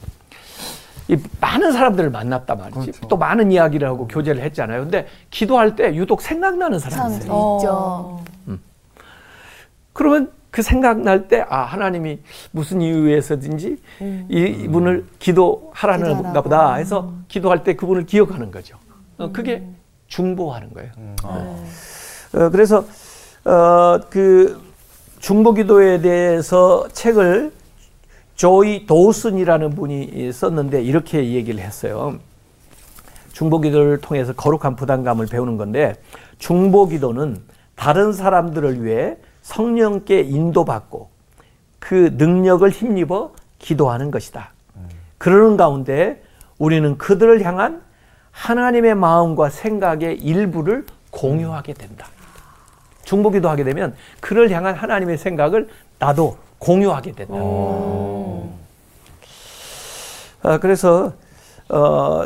이 1.07 1.17
많은 1.39 1.71
사람들을 1.71 2.09
만났단 2.09 2.57
말이지. 2.57 2.79
그렇죠. 2.79 3.07
또 3.07 3.17
많은 3.17 3.51
이야기를 3.51 3.87
하고 3.87 4.07
교제를 4.07 4.41
했잖아요. 4.43 4.81
근데 4.81 5.07
기도할 5.29 5.75
때 5.75 5.93
유독 5.95 6.21
생각나는 6.21 6.79
사람이 6.79 7.15
있어요. 7.17 7.57
있죠. 7.59 8.23
그러면 9.93 10.31
그 10.51 10.61
생각날 10.61 11.27
때, 11.27 11.45
아, 11.47 11.61
하나님이 11.61 12.19
무슨 12.51 12.81
이유에서든지 12.81 13.77
이, 14.29 14.37
이분을 14.63 15.05
기도하라는 15.19 16.05
기도하라고. 16.05 16.23
건가 16.23 16.41
보다 16.41 16.73
해서 16.75 17.13
기도할 17.29 17.63
때 17.63 17.75
그분을 17.75 18.05
기억하는 18.05 18.51
거죠. 18.51 18.77
어, 19.17 19.31
그게 19.31 19.63
중보하는 20.07 20.73
거예요. 20.73 20.91
어, 21.23 22.49
그래서, 22.51 22.85
어, 23.45 23.99
그 24.09 24.61
중보 25.19 25.53
기도에 25.53 26.01
대해서 26.01 26.87
책을 26.89 27.53
조이 28.41 28.87
도슨이라는 28.87 29.75
분이 29.75 30.31
썼는데 30.33 30.81
이렇게 30.81 31.33
얘기를 31.33 31.59
했어요. 31.59 32.17
중보 33.33 33.61
기도를 33.61 34.01
통해서 34.01 34.33
거룩한 34.33 34.75
부담감을 34.75 35.27
배우는 35.27 35.57
건데 35.57 35.93
중보 36.39 36.87
기도는 36.87 37.37
다른 37.75 38.13
사람들을 38.13 38.83
위해 38.83 39.17
성령께 39.43 40.21
인도받고 40.21 41.09
그 41.77 42.15
능력을 42.17 42.67
힘입어 42.67 43.31
기도하는 43.59 44.09
것이다. 44.09 44.53
그러는 45.19 45.55
가운데 45.55 46.23
우리는 46.57 46.97
그들을 46.97 47.45
향한 47.45 47.83
하나님의 48.31 48.95
마음과 48.95 49.51
생각의 49.51 50.17
일부를 50.17 50.87
공유하게 51.11 51.75
된다. 51.75 52.07
중보 53.03 53.29
기도 53.29 53.49
하게 53.49 53.63
되면 53.63 53.93
그를 54.19 54.49
향한 54.49 54.73
하나님의 54.73 55.19
생각을 55.19 55.69
나도 55.99 56.39
공유하게 56.65 57.11
된다. 57.13 57.33
아, 60.43 60.57
그래서 60.59 61.11
어, 61.69 62.23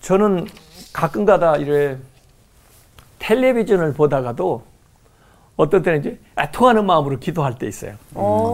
저는 0.00 0.46
가끔가다 0.92 1.56
이래 1.56 1.96
텔레비전을 3.18 3.92
보다가도 3.92 4.62
어떤 5.56 5.82
때는 5.82 6.00
이제 6.00 6.18
아, 6.34 6.50
통하는 6.50 6.84
마음으로 6.86 7.18
기도할 7.18 7.56
때 7.58 7.66
있어요. 7.68 7.92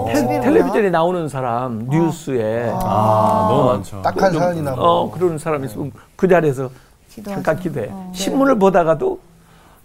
텔, 0.07 0.15
TV로요? 0.23 0.41
텔레비전에 0.43 0.91
나오는 0.91 1.29
사람 1.29 1.87
뉴스에 1.89 2.71
아, 2.75 3.47
너무 3.51 3.69
많죠. 3.71 4.03
딱한 4.03 4.33
사연이나 4.33 4.75
뭐. 4.75 4.85
어 4.85 5.11
그런 5.11 5.39
사람이 5.39 5.67
있으면 5.67 5.93
그 6.17 6.29
자리에서 6.29 6.71
기도하죠. 7.09 7.43
잠깐 7.43 7.63
기도해. 7.63 7.89
어. 7.91 8.13
신문을 8.15 8.59
보다가도 8.59 9.21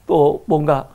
또 0.07 0.43
뭔가 0.45 0.87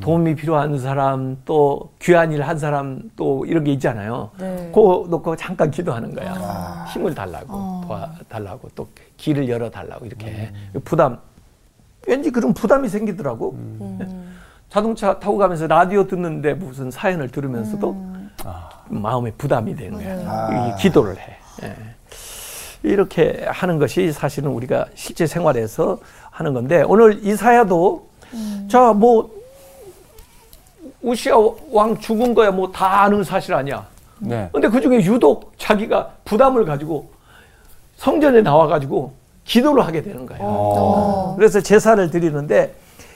도움이 0.00 0.34
필요한 0.34 0.78
사람 0.78 1.38
또 1.44 1.90
귀한 2.00 2.32
일 2.32 2.42
한 2.42 2.58
사람 2.58 3.00
또 3.16 3.44
이런 3.46 3.64
게 3.64 3.72
있잖아요. 3.72 4.30
네. 4.38 4.70
그거 4.74 5.06
놓고 5.08 5.36
잠깐 5.36 5.70
기도하는 5.70 6.14
거야. 6.14 6.34
아. 6.36 6.86
힘을 6.92 7.14
달라고 7.14 7.46
어. 7.48 7.80
도와달라고 7.86 8.68
또 8.74 8.86
길을 9.16 9.48
열어 9.48 9.70
달라고 9.70 10.06
이렇게 10.06 10.52
부담 10.84 11.18
왠지 12.06 12.30
그런 12.30 12.52
부담이 12.54 12.88
생기더라고. 12.88 13.56
네. 13.98 14.06
자동차 14.68 15.18
타고 15.18 15.38
가면서 15.38 15.66
라디오 15.66 16.06
듣는데 16.06 16.54
무슨 16.54 16.90
사연을 16.90 17.28
들으면서도 17.30 17.96
마음에 18.88 19.30
부담이 19.32 19.74
되는 19.74 19.98
거야. 19.98 20.30
아. 20.30 20.76
기도를 20.76 21.16
해. 21.18 21.36
예. 21.64 21.74
이렇게 22.82 23.44
하는 23.48 23.78
것이 23.78 24.12
사실은 24.12 24.50
우리가 24.50 24.86
실제 24.94 25.26
생활에서 25.26 25.98
하는 26.30 26.52
건데 26.54 26.82
오늘 26.86 27.24
이사야도 27.26 28.07
자 28.68 28.92
뭐 28.92 29.36
우시아 31.02 31.34
왕 31.70 31.98
죽은 31.98 32.34
거야 32.34 32.50
뭐 32.50 32.70
다 32.72 33.02
아는 33.02 33.22
사실 33.24 33.54
아니야. 33.54 33.86
네. 34.18 34.48
근데 34.52 34.68
그 34.68 34.80
중에 34.80 34.96
유독 35.04 35.52
자기가 35.58 36.10
부담을 36.24 36.64
가지고 36.64 37.08
성전에 37.96 38.42
나와가지고 38.42 39.12
기도를 39.44 39.84
하게 39.86 40.02
되는 40.02 40.26
거예요. 40.26 40.42
어. 40.44 41.34
그래서 41.36 41.60
제사를 41.60 42.10
드리는데 42.10 42.74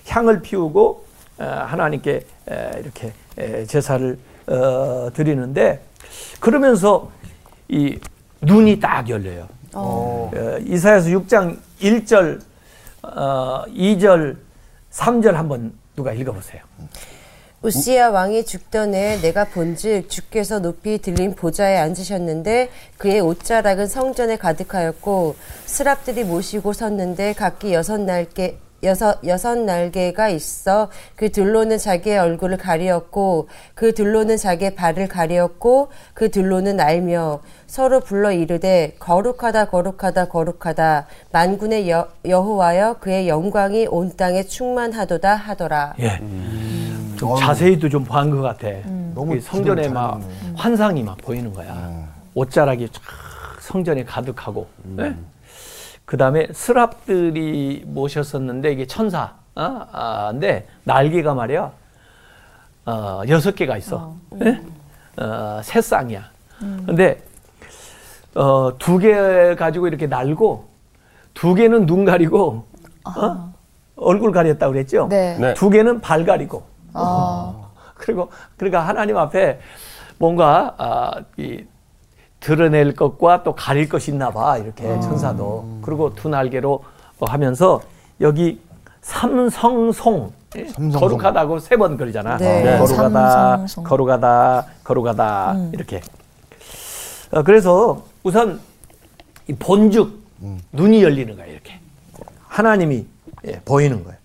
향을 0.08 0.42
피우고 0.42 1.04
어, 1.38 1.44
하나님께 1.44 2.24
에, 2.50 2.70
이렇게 2.80 3.12
에, 3.38 3.64
제사를 3.66 4.18
어, 4.46 5.10
드리는데 5.12 5.80
그러면서 6.40 7.10
이 7.68 7.98
눈이 8.40 8.80
딱 8.80 9.08
열려요. 9.08 9.46
어. 9.74 10.30
어, 10.34 10.56
이사야서 10.64 11.08
6장 11.10 11.56
1절, 11.80 12.40
어, 13.02 13.62
2절, 13.68 14.36
3절 14.92 15.32
한번 15.32 15.72
누가 15.96 16.12
읽어보세요. 16.12 16.62
우시야 17.62 18.08
왕이 18.10 18.44
죽던 18.44 18.94
해 18.94 19.20
내가 19.20 19.44
본즉 19.44 20.10
주께서 20.10 20.58
높이 20.58 20.98
들린 20.98 21.34
보좌에 21.34 21.76
앉으셨는데 21.76 22.70
그의 22.98 23.20
옷자락은 23.20 23.86
성전에 23.86 24.36
가득하였고 24.36 25.36
스랍들이 25.66 26.24
모시고 26.24 26.72
섰는데 26.72 27.34
각기 27.34 27.72
여섯 27.72 27.98
날개 27.98 28.56
여섯 28.82 29.18
여섯 29.26 29.58
날개가 29.58 30.28
있어 30.30 30.88
그 31.14 31.30
둘로는 31.30 31.78
자기의 31.78 32.18
얼굴을 32.18 32.56
가리었고 32.56 33.48
그 33.74 33.94
둘로는 33.94 34.36
자기의 34.36 34.74
발을 34.74 35.06
가리었고 35.08 35.88
그 36.14 36.30
둘로는 36.30 36.80
알며 36.80 37.40
서로 37.68 38.00
불러 38.00 38.32
이르되 38.32 38.96
거룩하다 38.98 39.66
거룩하다 39.66 40.28
거룩하다 40.28 41.06
만군의 41.30 41.88
여, 41.90 42.08
여호와여 42.24 42.96
그의 43.00 43.28
영광이 43.28 43.86
온 43.88 44.12
땅에 44.16 44.42
충만하도다 44.42 45.34
하더라. 45.34 45.94
예. 46.00 46.18
좀 47.16 47.30
어휴. 47.30 47.38
자세히도 47.40 47.88
좀 47.88 48.04
본 48.04 48.30
것 48.30 48.42
같아. 48.42 48.68
너무 49.14 49.36
이 49.36 49.40
성전에 49.40 49.88
막잘 49.88 50.28
환상이 50.56 51.02
막 51.04 51.16
보이는 51.18 51.52
거야. 51.52 51.92
옷자락이 52.34 52.88
쫙 52.90 53.00
성전에 53.60 54.02
가득하고. 54.04 54.66
예? 54.98 55.14
그 56.04 56.16
다음에 56.16 56.48
스랍들이 56.52 57.84
모셨었는데 57.86 58.72
이게 58.72 58.86
천사. 58.86 59.34
어? 59.54 59.86
아, 59.92 60.28
근데 60.32 60.66
날개가 60.84 61.34
말이야. 61.34 61.70
어, 62.86 63.22
여섯 63.28 63.54
개가 63.54 63.76
있어. 63.78 64.14
예? 64.44 64.60
어, 65.22 65.60
새 65.62 65.80
쌍이야. 65.80 66.24
근데 66.86 67.22
어, 68.34 68.72
두 68.78 68.98
개 68.98 69.54
가지고 69.56 69.88
이렇게 69.88 70.06
날고 70.06 70.68
두 71.34 71.54
개는 71.54 71.86
눈 71.86 72.04
가리고 72.04 72.66
어? 73.04 73.52
얼굴 73.96 74.32
가렸다 74.32 74.68
그랬죠? 74.68 75.06
네. 75.08 75.36
네. 75.38 75.54
두 75.54 75.70
개는 75.70 76.00
발 76.00 76.24
가리고. 76.24 76.64
아, 76.94 77.52
그리고 77.94 78.30
그러니까 78.56 78.80
하나님 78.86 79.16
앞에 79.16 79.60
뭔가 80.18 80.74
아, 80.78 81.12
이 81.36 81.64
드러낼 82.42 82.94
것과 82.94 83.42
또 83.44 83.54
가릴 83.54 83.88
것이 83.88 84.10
있나 84.10 84.30
봐 84.30 84.58
이렇게 84.58 84.82
천사도 85.00 85.78
그리고 85.82 86.12
두 86.14 86.28
날개로 86.28 86.82
하면서 87.20 87.80
여기 88.20 88.60
삼성송 89.00 90.32
예? 90.56 90.66
삼성송. 90.68 91.00
거룩하다고 91.00 91.58
세 91.60 91.76
번 91.76 91.96
그러잖아 91.96 92.36
네. 92.36 92.62
네. 92.62 92.78
거룩하다 92.78 93.30
삼성송. 93.58 93.84
거룩하다 93.84 94.66
거룩하다 94.84 95.56
이렇게 95.72 96.00
어, 97.30 97.42
그래서 97.42 98.04
우선 98.22 98.60
이 99.48 99.52
본죽 99.54 100.20
눈이 100.72 101.02
열리는 101.02 101.34
거야 101.36 101.46
이렇게 101.46 101.78
하나님이 102.48 103.06
예, 103.46 103.60
보이는 103.64 104.04
거예요. 104.04 104.18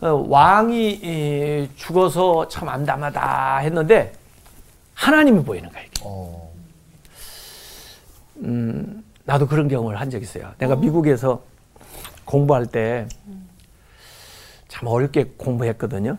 어, 0.00 0.24
왕이 0.28 0.90
이, 1.02 1.68
죽어서 1.76 2.46
참 2.48 2.68
암담하다 2.68 3.58
했는데 3.58 4.12
하나님이 4.94 5.42
보이는 5.44 5.68
거야 5.70 5.82
이게. 5.82 6.02
어. 6.04 6.50
음, 8.42 9.04
나도 9.24 9.46
그런 9.46 9.68
경험을 9.68 10.00
한 10.00 10.10
적 10.10 10.22
있어요. 10.22 10.50
내가 10.58 10.76
미국에서 10.76 11.42
공부할 12.24 12.66
때 12.66 13.06
참 14.68 14.88
어렵게 14.88 15.34
공부했거든요. 15.36 16.16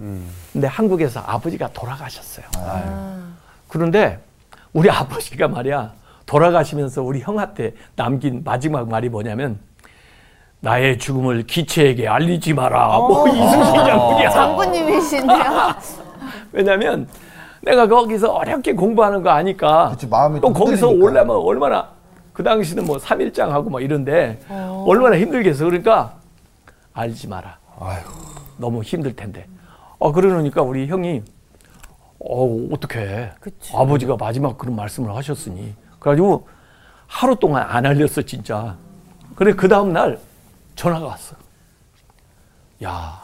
근데 0.54 0.66
한국에서 0.68 1.20
아버지가 1.20 1.74
돌아가셨어요. 1.74 2.46
그런데 3.68 4.20
우리 4.72 4.90
아버지가 4.92 5.50
말이야 5.50 5.92
돌아가시면서 6.26 7.04
우리 7.04 7.20
형한테 7.20 7.74
남긴 7.98 8.44
마지막 8.46 8.88
말이 8.88 9.10
뭐냐면 9.10 9.60
나의 10.62 10.98
죽음을 11.00 11.44
기체에게 11.44 12.08
알리지 12.08 12.54
마라. 12.54 12.98
뭐 13.00 13.28
이순신 13.28 13.74
장군이야. 13.76 14.30
장군님이신데요. 14.30 15.76
왜냐면 16.54 17.10
내가 17.62 17.88
거기서 17.88 18.32
어렵게 18.32 18.72
공부하는 18.74 19.22
거 19.22 19.32
아니까 19.32 19.90
그치, 19.90 20.08
마음이 20.08 20.40
또또 20.40 20.54
거기서. 20.54 20.88
올라면 20.90 21.36
얼마나 21.36 21.90
그 22.36 22.44
당시는 22.44 22.86
뭐 22.86 22.98
3일장 22.98 23.48
하고 23.48 23.70
막 23.70 23.82
이런데 23.82 24.40
얼마나 24.86 25.18
힘들겠어. 25.18 25.64
그러니까 25.64 26.16
알지 26.94 27.30
마라. 27.30 27.58
아이고. 27.80 28.10
너무 28.58 28.84
힘들 28.84 29.16
텐데. 29.16 29.48
어 29.98 30.12
그러니까 30.12 30.62
우리 30.62 30.86
형이 30.88 31.24
어 32.20 32.68
어떻게 32.74 33.32
그치. 33.40 33.72
아버지가 33.74 34.18
마지막 34.18 34.58
그런 34.58 34.76
말씀을 34.76 35.16
하셨으니 35.16 35.74
그래가지고 36.00 36.48
하루 37.08 37.38
동안 37.38 37.64
안 37.70 37.86
알렸어 37.86 38.22
진짜. 38.24 38.76
그래 39.36 39.54
그 39.54 39.70
다음 39.70 39.94
날 39.94 40.20
전화가 40.76 41.06
왔어. 41.06 41.38
야 42.84 43.24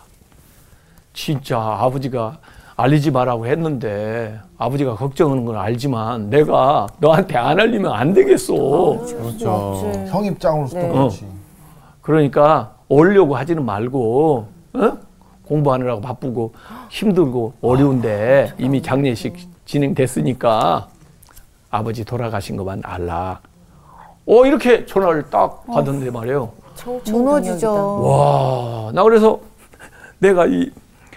진짜 1.11 1.59
아버지가 1.59 2.39
알리지 2.81 3.11
말라고 3.11 3.45
했는데 3.45 4.39
아버지가 4.57 4.95
걱정하는 4.95 5.45
건 5.45 5.55
알지만 5.55 6.31
내가 6.31 6.87
너한테 6.99 7.37
안 7.37 7.59
알리면 7.59 7.91
안 7.91 8.13
되겠어. 8.13 8.53
그렇죠. 8.55 9.91
형 10.07 10.25
입장으로서 10.25 10.77
네. 10.79 10.87
또 10.87 10.93
그렇지. 10.93 11.27
그러니까 12.01 12.73
오려고 12.87 13.35
하지는 13.35 13.63
말고 13.63 14.47
어? 14.73 14.97
공부하느라고 15.45 16.01
바쁘고 16.01 16.53
힘들고 16.89 17.53
어려운데 17.61 18.53
이미 18.57 18.81
장례식 18.81 19.37
진행됐으니까 19.65 20.87
아버지 21.69 22.03
돌아가신 22.03 22.57
것만 22.57 22.81
알라. 22.83 23.41
어 24.25 24.45
이렇게 24.45 24.87
전화를 24.87 25.29
딱 25.29 25.65
받았는데 25.67 26.09
말이에요. 26.09 26.51
무너지죠. 27.11 28.01
와, 28.03 28.91
나 28.91 29.03
그래서 29.03 29.39
내가 30.17 30.47
이 30.47 30.71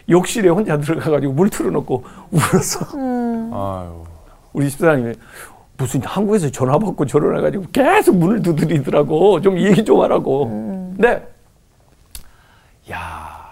욕실에 0.08 0.48
혼자 0.48 0.78
들어가가지고 0.78 1.32
물 1.32 1.50
틀어놓고 1.50 2.04
울었어. 2.30 2.86
아유. 3.52 4.04
우리 4.52 4.70
집사람이 4.70 5.14
무슨 5.76 6.02
한국에서 6.02 6.50
전화 6.50 6.78
받고 6.78 7.04
결혼해가지고 7.04 7.66
계속 7.72 8.16
문을 8.16 8.42
두드리더라고. 8.42 9.40
좀 9.40 9.58
얘기 9.58 9.84
좀 9.84 10.00
하라고. 10.02 10.46
근데, 10.96 11.26
야 12.90 13.44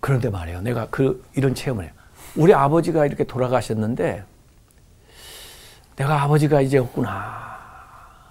그런데 0.00 0.28
말이에요. 0.28 0.60
내가 0.60 0.86
그, 0.90 1.24
이런 1.34 1.54
체험을 1.54 1.84
해요. 1.84 1.92
우리 2.36 2.52
아버지가 2.52 3.06
이렇게 3.06 3.24
돌아가셨는데, 3.24 4.24
내가 5.96 6.22
아버지가 6.22 6.60
이제 6.60 6.76
없구나. 6.76 7.56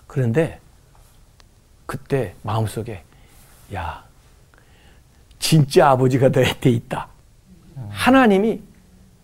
그런데, 0.05 0.59
그때 1.87 2.35
마음속에, 2.43 3.03
야, 3.73 4.03
진짜 5.43 5.89
아버지가 5.89 6.29
너한테 6.29 6.69
있다. 6.69 7.09
하나님이 7.89 8.61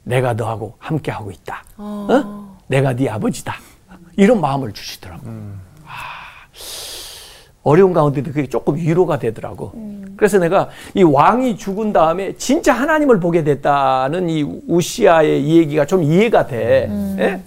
내가 0.03 0.33
너하고 0.33 0.75
함께 0.77 1.11
하고 1.11 1.31
있다. 1.31 1.63
어? 1.77 2.57
내가 2.67 2.93
네 2.93 3.07
아버지다. 3.07 3.55
이런 4.17 4.41
마음을 4.41 4.73
주시더라고. 4.73 5.23
아, 5.85 5.89
어려운 7.63 7.93
가운데도 7.93 8.33
그게 8.33 8.49
조금 8.49 8.75
위로가 8.75 9.17
되더라고. 9.17 9.71
그래서 10.17 10.39
내가 10.39 10.67
이 10.93 11.03
왕이 11.03 11.55
죽은 11.55 11.93
다음에 11.93 12.35
진짜 12.35 12.73
하나님을 12.73 13.21
보게 13.21 13.45
됐다는 13.45 14.29
이 14.29 14.43
우시아의 14.67 15.41
이 15.41 15.57
얘기가 15.59 15.85
좀 15.85 16.03
이해가 16.03 16.47
돼. 16.47 16.89
예? 17.17 17.41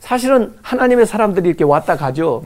사실은 0.00 0.54
하나님의 0.60 1.06
사람들이 1.06 1.48
이렇게 1.48 1.64
왔다 1.64 1.96
가죠. 1.96 2.44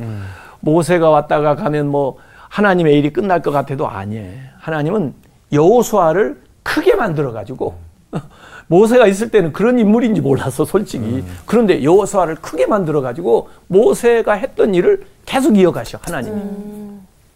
모세가 0.60 1.10
왔다가 1.10 1.56
가면 1.56 1.88
뭐 1.88 2.18
하나님의 2.48 2.96
일이 2.96 3.12
끝날 3.12 3.42
것 3.42 3.50
같아도 3.50 3.88
아니에요. 3.88 4.52
하나님은 4.58 5.31
여호수아를 5.52 6.40
크게 6.62 6.94
만들어 6.94 7.32
가지고 7.32 7.74
모세가 8.68 9.06
있을 9.06 9.30
때는 9.30 9.52
그런 9.52 9.78
인물인지 9.78 10.20
몰랐어, 10.20 10.64
솔직히. 10.64 11.22
그런데 11.46 11.82
여호수아를 11.82 12.36
크게 12.36 12.66
만들어 12.66 13.00
가지고 13.02 13.48
모세가 13.68 14.32
했던 14.34 14.74
일을 14.74 15.04
계속 15.26 15.56
이어가셔, 15.58 15.98
하나님이. 16.02 16.40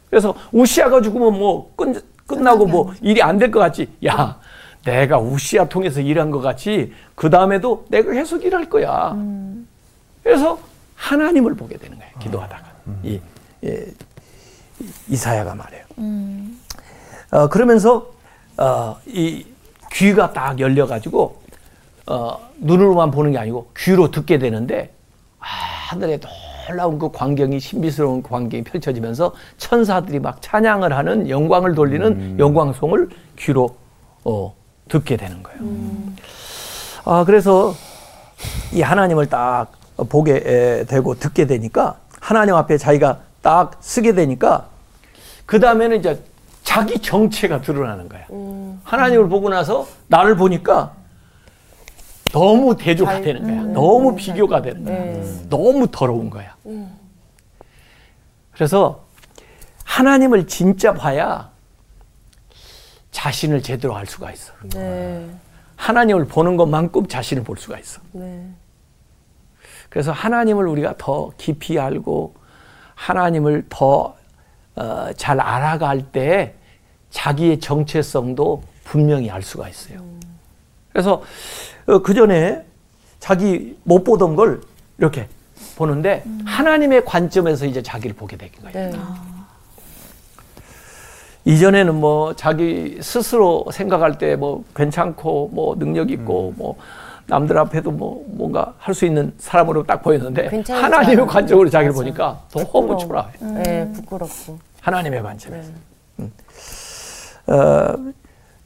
그래서 0.09 0.35
우시아가 0.53 1.01
죽으면 1.03 1.39
뭐 1.39 1.73
끝, 1.77 2.05
끝나고 2.27 2.67
뭐 2.67 2.93
일이 3.03 3.23
안 3.23 3.39
될 3.39 3.51
것 3.51 3.59
같지. 3.61 3.89
야, 4.07 4.39
내가 4.85 5.19
우시아 5.19 5.69
통해서 5.69 6.01
일한 6.01 6.31
것 6.31 6.41
같이 6.41 6.93
그 7.15 7.29
다음에도 7.29 7.85
내가 7.89 8.13
계속 8.13 8.45
일할 8.45 8.71
거야. 8.71 9.17
그래서 10.23 10.59
하나님을 10.95 11.55
보게 11.55 11.77
되는 11.77 11.99
거예요. 11.99 12.13
기도하다가 12.21 12.63
이, 13.03 13.21
이 13.63 13.81
이사야가 15.09 15.55
말해요. 15.55 15.85
어, 17.31 17.49
그러면서 17.49 18.11
어, 18.57 18.97
이 19.07 19.45
귀가 19.93 20.33
딱 20.33 20.59
열려가지고 20.59 21.43
어, 22.07 22.39
눈으로만 22.59 23.11
보는 23.11 23.33
게 23.33 23.39
아니고 23.39 23.71
귀로 23.77 24.11
듣게 24.11 24.39
되는데 24.39 24.93
아, 25.41 25.47
하늘에 25.89 26.19
놀라운 26.69 26.99
그 26.99 27.11
광경이 27.11 27.61
신비스러운 27.61 28.23
광경이 28.23 28.65
펼쳐지면서 28.65 29.35
천사들이 29.59 30.21
막 30.21 30.41
찬양을 30.41 30.97
하는 30.97 31.29
영광을 31.29 31.75
돌리는 31.75 32.39
영광송을 32.39 33.09
귀로 33.39 33.77
어, 34.25 34.55
듣게 34.89 35.17
되는 35.17 35.43
거예요. 35.43 35.61
아 37.05 37.25
그래서 37.25 37.75
이 38.73 38.83
하나님을 38.83 39.29
딱 39.29 39.73
보게 40.09 40.43
에, 40.45 40.85
되고 40.85 41.15
듣게 41.15 41.47
되니까 41.47 41.97
하나님 42.21 42.55
앞에 42.55 42.79
자기가 42.79 43.21
딱 43.43 43.77
쓰게 43.81 44.15
되니까 44.15 44.67
그 45.47 45.61
다음에는 45.61 45.99
이제 45.99 46.21
자기 46.67 46.99
정체가 46.99 47.61
드러나는 47.61 48.09
거야. 48.09 48.27
음. 48.33 48.81
하나님을 48.83 49.29
보고 49.29 49.49
나서 49.49 49.87
나를 50.09 50.35
보니까 50.37 50.93
너무 52.33 52.77
대조가 52.77 53.13
잘- 53.13 53.23
되는 53.23 53.43
거야. 53.45 53.63
음, 53.63 53.73
너무 53.73 54.11
음, 54.11 54.17
비교가 54.17 54.61
되는 54.63 54.85
거야. 54.85 54.99
네. 54.99 55.43
너무 55.49 55.87
더러운 55.91 56.29
거야. 56.29 56.57
음. 56.67 56.93
그래서 58.51 59.05
하나님을 59.85 60.49
진짜 60.49 60.93
봐야 60.93 61.51
자신을 63.13 63.63
제대로 63.63 63.95
알 63.97 64.05
수가 64.05 64.33
있어. 64.33 64.53
네. 64.75 65.25
하나님을 65.77 66.27
보는 66.27 66.57
것만큼 66.57 67.07
자신을 67.07 67.45
볼 67.45 67.57
수가 67.59 67.79
있어. 67.79 68.01
네. 68.11 68.45
그래서 69.89 70.11
하나님을 70.11 70.67
우리가 70.67 70.97
더 70.99 71.31
깊이 71.39 71.79
알고 71.79 72.35
하나님을 72.97 73.67
더 73.69 74.17
잘 75.17 75.41
알아갈 75.41 76.03
때 76.03 76.55
자기의 77.11 77.61
정체성도 77.61 78.63
분명히 78.85 79.31
알 79.31 79.43
수가 79.43 79.69
있어요. 79.69 80.01
그래서 80.93 81.23
그 82.05 82.15
전에 82.15 82.65
자기 83.19 83.77
못 83.85 84.05
보던 84.05 84.37
걸 84.37 84.61
이렇게 84.99 85.29
보는데 85.77 86.25
하나님의 86.45 87.05
관점에서 87.05 87.67
이제 87.67 87.83
자기를 87.83 88.17
보게 88.17 88.37
된 88.37 88.51
거예요. 88.63 88.91
네. 88.91 88.99
이전에는 91.45 91.95
뭐 91.95 92.35
자기 92.35 92.99
스스로 93.01 93.65
생각할 93.73 94.19
때 94.19 94.37
뭐 94.37 94.65
괜찮고 94.75 95.51
뭐 95.53 95.77
능력 95.79 96.11
있고 96.11 96.55
뭐 96.57 96.77
남들 97.29 97.59
앞에도 97.59 97.91
뭐 97.91 98.25
뭔가 98.29 98.75
할 98.79 98.95
수 98.95 99.05
있는 99.05 99.33
사람으로 99.39 99.85
딱 99.85 100.03
보였는데 100.03 100.49
하나님의. 100.71 101.27
관점으로 101.27 101.69
자기를 101.69 101.93
맞아. 101.93 102.03
보니까 102.03 102.41
너무 102.53 102.97
초라해. 102.99 103.33
네. 103.41 103.93
부끄럽고. 103.93 104.59
하나님의 104.81 105.23
관점에서. 105.23 105.71
네. 106.17 106.31
어, 107.49 108.13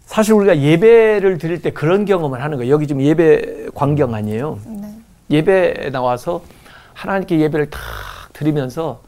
사실 0.06 0.34
우리가 0.34 0.58
예배를 0.58 1.38
드릴 1.38 1.62
때 1.62 1.70
그런 1.72 2.04
경험을 2.04 2.42
하는 2.42 2.58
거예요. 2.58 2.72
여기 2.72 2.86
지금 2.86 3.02
예배 3.02 3.68
광경 3.74 4.14
아니에요. 4.14 4.58
네. 4.66 4.94
예배 5.30 5.90
나와서 5.92 6.42
하나님께 6.94 7.40
예배를 7.40 7.70
탁 7.70 7.80
드리면서 8.32 9.00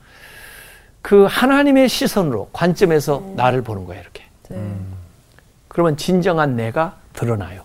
그 1.03 1.27
하나님의 1.29 1.88
시선으로 1.88 2.49
관점에서 2.53 3.23
나를 3.37 3.62
보는 3.62 3.85
거예요. 3.87 4.01
이렇게. 4.01 4.23
네. 4.49 4.57
그러면 5.69 5.97
진정한 5.97 6.57
내가 6.57 6.95
드러나요. 7.12 7.62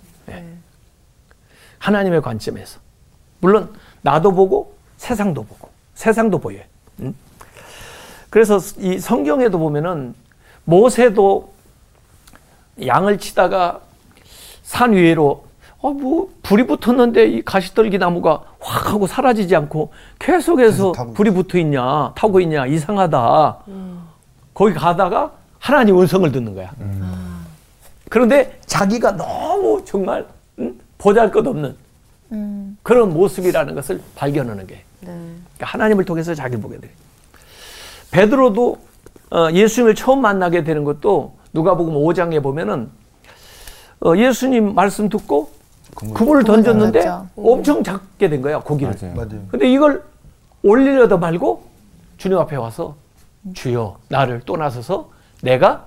하나님의 1.79 2.21
관점에서. 2.21 2.79
물론 3.39 3.73
나도 4.01 4.31
보고 4.31 4.75
세상도 4.97 5.43
보고 5.43 5.69
세상도 5.93 6.39
보여요. 6.39 6.63
음? 7.01 7.15
그래서 8.29 8.57
이 8.77 8.99
성경에도 8.99 9.57
보면은 9.59 10.13
모세도 10.65 11.53
양을 12.85 13.17
치다가 13.19 13.79
산 14.63 14.93
위로 14.93 15.45
어 15.79 15.91
뭐 15.91 16.29
불이 16.43 16.65
붙었는데 16.67 17.27
이 17.27 17.41
가시떨기 17.43 17.97
나무가 17.99 18.41
확 18.59 18.91
하고 18.93 19.05
사라지지 19.07 19.55
않고 19.55 19.91
계속해서 20.19 20.91
계속 20.91 21.13
불이 21.13 21.29
붙어 21.31 21.57
있냐 21.59 22.11
타고 22.15 22.39
있냐 22.41 22.65
이상하다. 22.65 23.57
거기 24.53 24.73
가다가 24.73 25.31
하나님 25.59 25.99
음성을 25.99 26.29
듣는 26.31 26.55
거야. 26.55 26.71
그런데 28.09 28.59
자기가 28.65 29.11
너무 29.17 29.83
정말 29.85 30.21
음? 30.21 30.37
보잘것없는 30.97 31.75
음. 32.31 32.77
그런 32.83 33.13
모습이라는 33.13 33.75
것을 33.75 34.01
발견하는 34.15 34.67
게 34.67 34.83
네. 35.01 35.07
그러니까 35.07 35.65
하나님을 35.65 36.05
통해서 36.05 36.33
자기를 36.33 36.62
보게 36.62 36.79
돼요. 36.79 36.91
베드로도 38.12 38.77
어, 39.31 39.49
예수님을 39.51 39.95
처음 39.95 40.21
만나게 40.21 40.63
되는 40.63 40.83
것도 40.83 41.36
누가복음 41.53 41.93
5장에 41.93 42.41
보면은 42.41 42.89
어, 43.99 44.15
예수님 44.15 44.73
말씀 44.75 45.10
듣고 45.10 45.51
그물을 46.13 46.43
던졌는데 46.43 47.01
던졌죠. 47.01 47.29
엄청 47.36 47.83
작게 47.83 48.29
된 48.29 48.41
거야 48.41 48.60
고기를. 48.60 48.93
맞아요. 49.01 49.15
맞아요. 49.15 49.41
근데 49.49 49.71
이걸 49.71 50.03
올리려다 50.63 51.17
말고 51.17 51.63
주님 52.17 52.38
앞에 52.38 52.55
와서 52.55 52.95
주여 53.53 53.97
나를 54.10 54.41
떠나서서 54.45 55.10
내가 55.41 55.86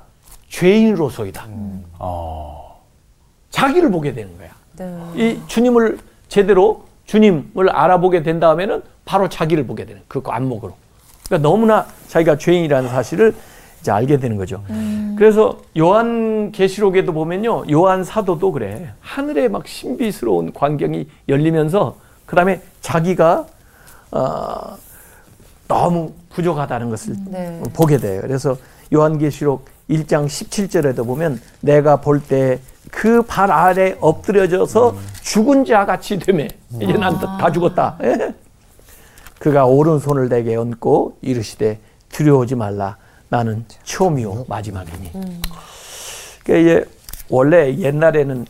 죄인으로서이다. 0.49 1.47
어. 1.99 2.81
자기를 3.51 3.91
보게 3.91 4.13
되는 4.13 4.37
거야. 4.39 4.51
네. 4.81 4.97
이 5.15 5.41
주님을 5.47 5.99
제대로 6.29 6.85
주님을 7.07 7.69
알아보게 7.71 8.23
된 8.23 8.41
다음에는 8.41 8.83
바로 9.05 9.29
자기를 9.29 9.67
보게 9.67 9.85
되는 9.85 10.01
그 10.09 10.23
안목으로. 10.25 10.75
그러니까 11.27 11.49
너무나 11.49 11.87
자기가 12.09 12.39
죄인이라는 12.39 12.89
사실을 12.89 13.35
이제 13.81 13.91
알게 13.91 14.19
되는 14.19 14.37
거죠. 14.37 14.63
그래서 15.17 15.61
요한 15.79 16.53
계시록에도 16.53 17.13
보면요, 17.13 17.65
요한 17.71 18.05
사도도 18.05 18.53
그래. 18.53 18.93
하늘에 19.01 19.49
막 19.49 19.67
신비스러운 19.67 20.53
광경이 20.53 21.09
열리면서 21.29 21.97
그 22.27 22.37
다음에 22.37 22.61
자기가 22.81 23.47
어, 24.13 24.77
너무 25.69 26.13
부족하다는 26.31 26.91
것을 26.91 27.17
네. 27.27 27.61
보게 27.73 27.99
돼요. 27.99 28.21
그래서 28.23 28.57
요한계시록 28.93 29.65
1장 29.89 30.27
17절에도 30.27 31.07
보면 31.07 31.41
내가 31.61 32.01
볼 32.01 32.21
때 32.21 32.61
그 32.91 33.23
발 33.23 33.51
아래 33.51 33.97
엎드려져서 34.01 34.97
죽은 35.23 35.65
자 35.65 35.87
같이 35.87 36.19
되매 36.19 36.49
이제 36.81 36.93
난 36.95 37.19
다 37.19 37.51
죽었다. 37.53 37.97
예? 38.03 38.35
그가 39.39 39.65
오른손을 39.67 40.29
내게 40.29 40.57
얹고 40.57 41.19
이르시되 41.23 41.79
두려워하지 42.11 42.57
말라 42.57 42.97
나는 43.29 43.65
처음이요 43.85 44.45
마지막이니. 44.49 45.13
그러니까 46.45 46.57
이제 46.73 46.85
원래 47.29 47.75
옛날에는 47.77 48.45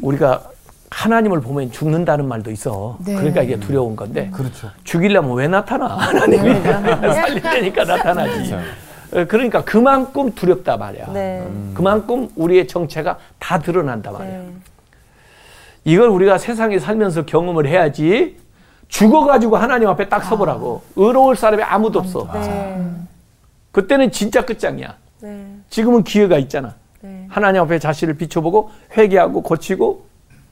우리가 0.00 0.42
하나님을 0.90 1.40
보면 1.40 1.70
죽는다는 1.70 2.26
말도 2.26 2.50
있어. 2.50 2.96
네. 3.04 3.14
그러니까 3.14 3.42
이게 3.42 3.58
두려운 3.58 3.94
건데 3.94 4.30
그렇죠. 4.32 4.70
죽이려면 4.84 5.34
왜 5.36 5.48
나타나? 5.48 5.86
하나님이 5.96 6.62
살리려니까 6.62 7.84
나타나지. 7.84 8.54
어, 9.12 9.24
그러니까 9.26 9.62
그만큼 9.62 10.32
두렵다 10.34 10.76
말이야. 10.76 11.12
네. 11.12 11.46
그만큼 11.74 12.28
우리의 12.34 12.66
정체가 12.66 13.18
다 13.38 13.58
드러난다 13.58 14.10
말이야. 14.10 14.38
네. 14.38 14.52
이걸 15.84 16.08
우리가 16.08 16.38
세상에 16.38 16.78
살면서 16.78 17.26
경험을 17.26 17.66
해야지 17.66 18.38
죽어가지고 18.88 19.56
하나님 19.56 19.88
앞에 19.88 20.08
딱 20.08 20.22
서보라고. 20.24 20.82
의로울 20.96 21.36
사람이 21.36 21.62
아무도 21.62 21.98
없어. 21.98 22.28
네. 22.32 22.84
그때는 23.70 24.10
진짜 24.10 24.44
끝장이야. 24.44 24.94
네. 25.20 25.46
지금은 25.68 26.04
기회가 26.04 26.38
있잖아. 26.38 26.74
네. 27.00 27.26
하나님 27.28 27.62
앞에 27.62 27.78
자신을 27.78 28.14
비춰보고 28.14 28.70
회개하고 28.96 29.42
고치고 29.42 30.06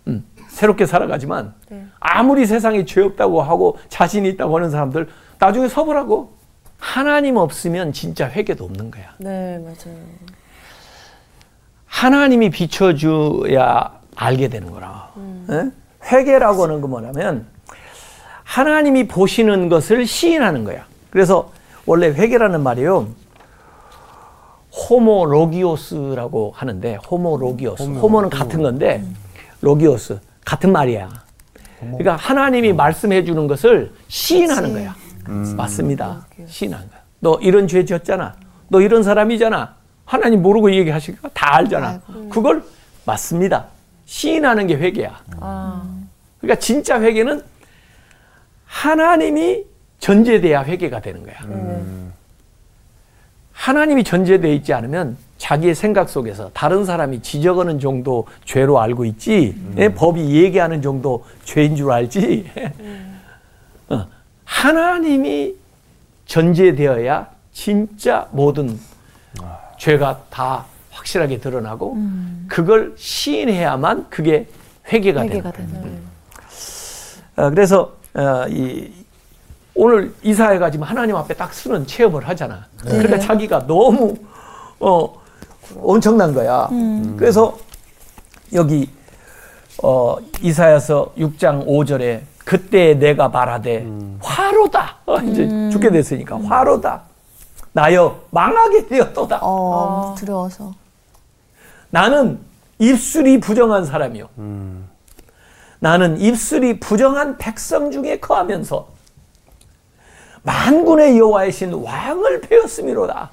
음, 0.08 0.24
새롭게 0.48 0.84
살아가지만 0.86 1.54
네. 1.68 1.84
아무리 2.00 2.44
세상에 2.46 2.84
죄 2.84 3.02
없다고 3.02 3.42
하고 3.42 3.78
자신이 3.88 4.28
있다고 4.30 4.56
하는 4.56 4.70
사람들 4.70 5.08
나중에 5.38 5.68
서보라고 5.68 6.32
하나님 6.80 7.36
없으면 7.36 7.92
진짜 7.92 8.28
회개도 8.28 8.64
없는 8.64 8.90
거야. 8.90 9.04
네, 9.18 9.58
맞아요. 9.58 9.96
하나님이 11.86 12.50
비춰줘야 12.50 14.00
알게 14.16 14.48
되는 14.48 14.70
거라. 14.70 15.12
예? 15.50 15.70
회개라고 16.10 16.64
하는 16.64 16.80
건 16.80 16.90
뭐냐면 16.90 17.46
하나님이 18.44 19.06
보시는 19.06 19.68
것을 19.68 20.06
시인하는 20.06 20.64
거야. 20.64 20.84
그래서 21.10 21.52
원래 21.86 22.08
회개라는 22.08 22.62
말이요. 22.62 23.08
homo 24.72 25.26
logios라고 25.26 26.52
하는데 26.56 26.94
homo 27.10 27.36
logios. 27.36 27.82
homo는 27.82 28.30
같은 28.30 28.62
건데 28.62 29.04
logios 29.60 30.20
같은 30.44 30.72
말이야. 30.72 31.10
그러니까 31.80 32.16
하나님이 32.16 32.72
말씀해 32.72 33.24
주는 33.24 33.46
것을 33.46 33.92
시인하는 34.08 34.72
거야. 34.72 34.94
맞습니다. 35.56 36.26
시인하는 36.46 36.88
거야. 36.88 37.00
너 37.20 37.38
이런 37.40 37.68
죄 37.68 37.84
지었잖아. 37.84 38.34
너 38.68 38.80
이런 38.80 39.02
사람이잖아. 39.02 39.74
하나님 40.04 40.42
모르고 40.42 40.72
얘기하실까? 40.74 41.30
다 41.34 41.56
알잖아. 41.56 42.00
그걸 42.30 42.62
맞습니다. 43.04 43.66
시인하는 44.06 44.66
게 44.66 44.74
회개야. 44.76 45.20
아, 45.40 45.84
그러니까 46.40 46.58
진짜 46.60 47.00
회개는 47.00 47.42
하나님이 48.64 49.64
전제돼야 49.98 50.62
회개가 50.64 51.00
되는 51.00 51.22
거야. 51.22 51.34
네. 51.46 51.82
하나님이 53.52 54.04
전제되어 54.04 54.50
있지 54.54 54.72
않으면 54.72 55.16
자기의 55.36 55.74
생각 55.74 56.08
속에서 56.08 56.50
다른 56.54 56.84
사람이 56.84 57.20
지적하는 57.22 57.78
정도 57.78 58.26
죄로 58.44 58.80
알고 58.80 59.04
있지 59.04 59.54
예, 59.76 59.88
법이 59.90 60.34
얘기하는 60.34 60.80
정도 60.80 61.24
죄인 61.44 61.76
줄 61.76 61.90
알지 61.92 62.50
어, 63.90 64.06
하나님이 64.50 65.54
전제되어야 66.26 67.28
진짜 67.52 68.28
모든 68.32 68.78
죄가 69.78 70.22
다 70.28 70.66
확실하게 70.90 71.38
드러나고 71.38 71.96
그걸 72.48 72.92
시인해야만 72.98 74.10
그게 74.10 74.48
회개가, 74.92 75.22
회개가 75.22 75.52
되는 75.52 75.80
거예요. 75.80 75.98
어, 77.36 77.50
그래서 77.50 77.92
어, 78.14 78.44
이 78.48 78.92
오늘 79.74 80.12
이사회가 80.22 80.70
지금 80.70 80.84
하나님 80.84 81.14
앞에 81.14 81.32
딱 81.34 81.54
서는 81.54 81.86
체험을 81.86 82.28
하잖아. 82.28 82.66
그러니까 82.82 83.18
자기가 83.20 83.66
너무 83.68 84.16
어, 84.80 85.20
엄청난 85.80 86.34
거야. 86.34 86.68
그래서 87.16 87.56
여기 88.52 88.90
어, 89.82 90.16
이사야서 90.42 91.14
6장 91.16 91.66
5절에 91.66 92.20
그때 92.50 92.94
내가 92.94 93.28
말하되 93.28 93.86
화로다. 94.20 94.96
어, 95.06 95.18
이제 95.18 95.46
죽게 95.70 95.88
됐으니까 95.92 96.36
화로다. 96.40 97.02
나여 97.70 98.24
망하게 98.30 98.88
되었도다. 98.88 99.38
어, 99.40 100.16
두려워서. 100.18 100.74
나는 101.90 102.40
입술이 102.80 103.38
부정한 103.38 103.84
사람이요. 103.84 104.28
나는 105.78 106.20
입술이 106.20 106.80
부정한 106.80 107.38
백성 107.38 107.92
중에 107.92 108.18
거하면서 108.18 108.88
만군의 110.42 111.18
여호와의 111.18 111.52
신 111.52 111.72
왕을 111.72 112.40
배웠음이로다. 112.40 113.30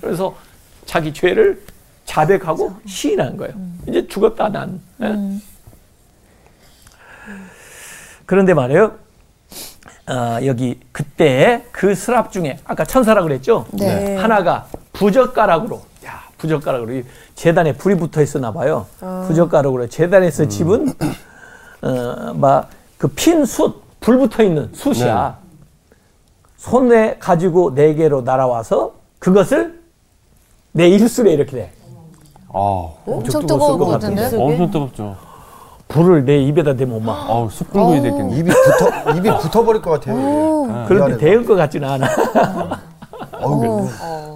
그래서 0.00 0.34
자기 0.86 1.12
죄를 1.12 1.62
자백하고 2.06 2.72
시인한 2.86 3.36
거예요. 3.36 3.52
이제 3.86 4.06
죽었다 4.08 4.48
난. 4.48 4.80
예? 5.02 5.14
그런데 8.26 8.54
말이에요. 8.54 8.92
아, 10.08 10.40
여기 10.44 10.78
그때 10.92 11.64
그 11.72 11.94
스랍 11.94 12.30
중에 12.30 12.58
아까 12.64 12.84
천사라 12.84 13.22
그랬죠. 13.22 13.66
네. 13.72 14.16
하나가 14.16 14.66
부젓가락으로 14.92 15.82
야 16.06 16.22
부젓가락으로 16.38 16.92
이 16.94 17.04
재단에 17.34 17.72
불이 17.72 17.96
붙어 17.96 18.22
있었나 18.22 18.52
봐요. 18.52 18.86
부젓가락으로 19.26 19.88
재단에서 19.88 20.46
집은 20.48 20.92
어 21.82 22.32
막 22.34 22.68
그 22.98 23.08
핀 23.08 23.44
숯 23.44 23.82
불 24.00 24.18
붙어 24.18 24.42
있는 24.44 24.70
숯이야. 24.72 25.38
손에 26.56 27.16
가지고 27.18 27.74
네 27.74 27.94
개로 27.94 28.22
날아와서 28.22 28.94
그것을 29.18 29.80
내 30.72 30.88
입술에 30.88 31.32
이렇게 31.32 31.52
돼. 31.52 31.72
아, 32.52 32.58
엄청 33.06 33.44
뜨거웠을 33.44 33.46
뜨거울 33.46 33.78
것? 33.78 33.86
같은데? 33.86 34.36
엄청 34.36 34.70
뜨겁죠. 34.70 35.16
불을 35.88 36.24
내 36.24 36.38
입에다 36.38 36.74
대면 36.74 37.04
막 37.04 37.14
아우, 37.30 37.48
숯 37.50 37.70
불고기 37.70 38.00
됐겠네. 38.00 38.36
입이 38.38 38.50
붙어 38.50 39.12
입이 39.16 39.30
붙어버릴 39.42 39.82
것 39.82 39.90
같아요. 39.92 40.16
그런데 40.86 40.94
미안해서. 40.94 41.18
대을 41.18 41.44
것 41.44 41.54
같지는 41.56 41.88
않아. 41.88 42.06
어우, 43.40 43.88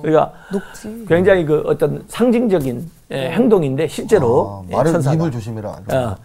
그러니까 0.03 0.33
녹지. 0.53 1.05
굉장히 1.09 1.45
그 1.45 1.63
어떤 1.67 2.05
상징적인 2.09 2.91
예, 3.13 3.31
행동인데 3.33 3.89
실제로 3.89 4.63
아, 4.65 4.69
예, 4.71 4.77
말을 4.77 4.93
천사가. 4.93 5.15
입을 5.17 5.31
조심해라. 5.33 5.69
어, 5.93 6.17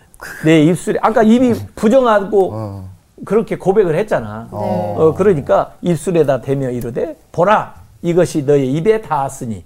내 0.43 0.63
입술에 0.63 0.99
아까 1.01 1.23
입이 1.23 1.53
부정하고 1.75 2.51
어. 2.53 2.89
그렇게 3.25 3.57
고백을 3.57 3.95
했잖아. 3.95 4.47
네. 4.51 4.57
어, 4.97 5.13
그러니까 5.17 5.71
입술에다 5.81 6.41
대며 6.41 6.69
이르되 6.69 7.17
보라 7.31 7.73
이것이 8.01 8.43
너의 8.43 8.71
입에 8.73 9.01
닿았으니 9.01 9.63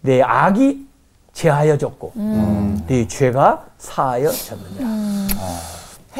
내 0.00 0.20
악이 0.22 0.86
제하여졌고 1.32 2.12
네 2.86 3.06
죄가 3.08 3.64
사하여졌느니라. 3.78 4.88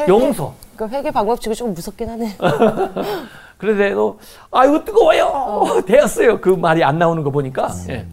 용서. 0.07 0.53
그 0.75 0.87
회개 0.87 1.11
방법 1.11 1.39
중에 1.39 1.53
좀 1.53 1.73
무섭긴 1.73 2.09
하네. 2.09 2.35
그런데도 3.57 4.19
아이고 4.51 4.83
뜨거워요! 4.83 5.83
되었어요. 5.85 6.41
그 6.41 6.49
말이 6.49 6.83
안 6.83 6.97
나오는 6.97 7.21
거 7.23 7.29
보니까. 7.29 7.69
예. 7.89 8.07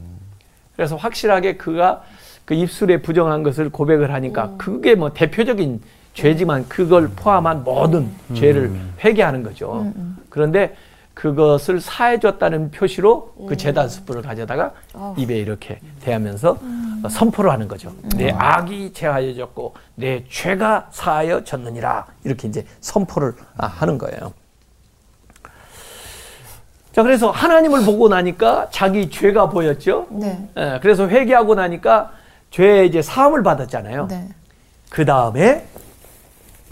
그래서 0.76 0.96
확실하게 0.96 1.56
그가 1.56 2.02
그 2.44 2.54
입술에 2.54 3.00
부정한 3.00 3.42
것을 3.42 3.70
고백을 3.70 4.12
하니까 4.12 4.52
그게 4.58 4.94
뭐 4.94 5.12
대표적인 5.12 5.80
죄지만 6.14 6.68
그걸 6.68 7.08
포함한 7.08 7.64
모든 7.64 8.10
죄를 8.34 8.72
회개하는 9.02 9.42
거죠. 9.42 9.92
그런데 10.28 10.74
그것을 11.18 11.80
사해줬다는 11.80 12.70
표시로 12.70 13.34
그 13.48 13.56
재단 13.56 13.88
스프를 13.88 14.22
가져다가 14.22 14.72
입에 15.16 15.36
이렇게 15.36 15.80
대하면서 16.00 16.58
어, 17.02 17.08
선포를 17.08 17.50
하는 17.50 17.66
거죠. 17.66 17.92
내 18.16 18.30
악이 18.30 18.92
제하여졌고 18.92 19.74
내 19.96 20.24
죄가 20.30 20.90
사하여졌느니라 20.92 22.06
이렇게 22.22 22.46
이제 22.46 22.64
선포를 22.80 23.34
아, 23.56 23.66
하는 23.66 23.98
거예요. 23.98 24.32
자, 26.92 27.02
그래서 27.02 27.32
하나님을 27.32 27.84
보고 27.84 28.08
나니까 28.08 28.68
자기 28.70 29.10
죄가 29.10 29.48
보였죠. 29.50 30.06
네. 30.10 30.48
예, 30.56 30.78
그래서 30.80 31.08
회개하고 31.08 31.56
나니까 31.56 32.12
죄에 32.52 32.86
이제 32.86 33.02
사함을 33.02 33.42
받았잖아요. 33.42 34.06
네. 34.06 34.28
그 34.88 35.04
다음에 35.04 35.66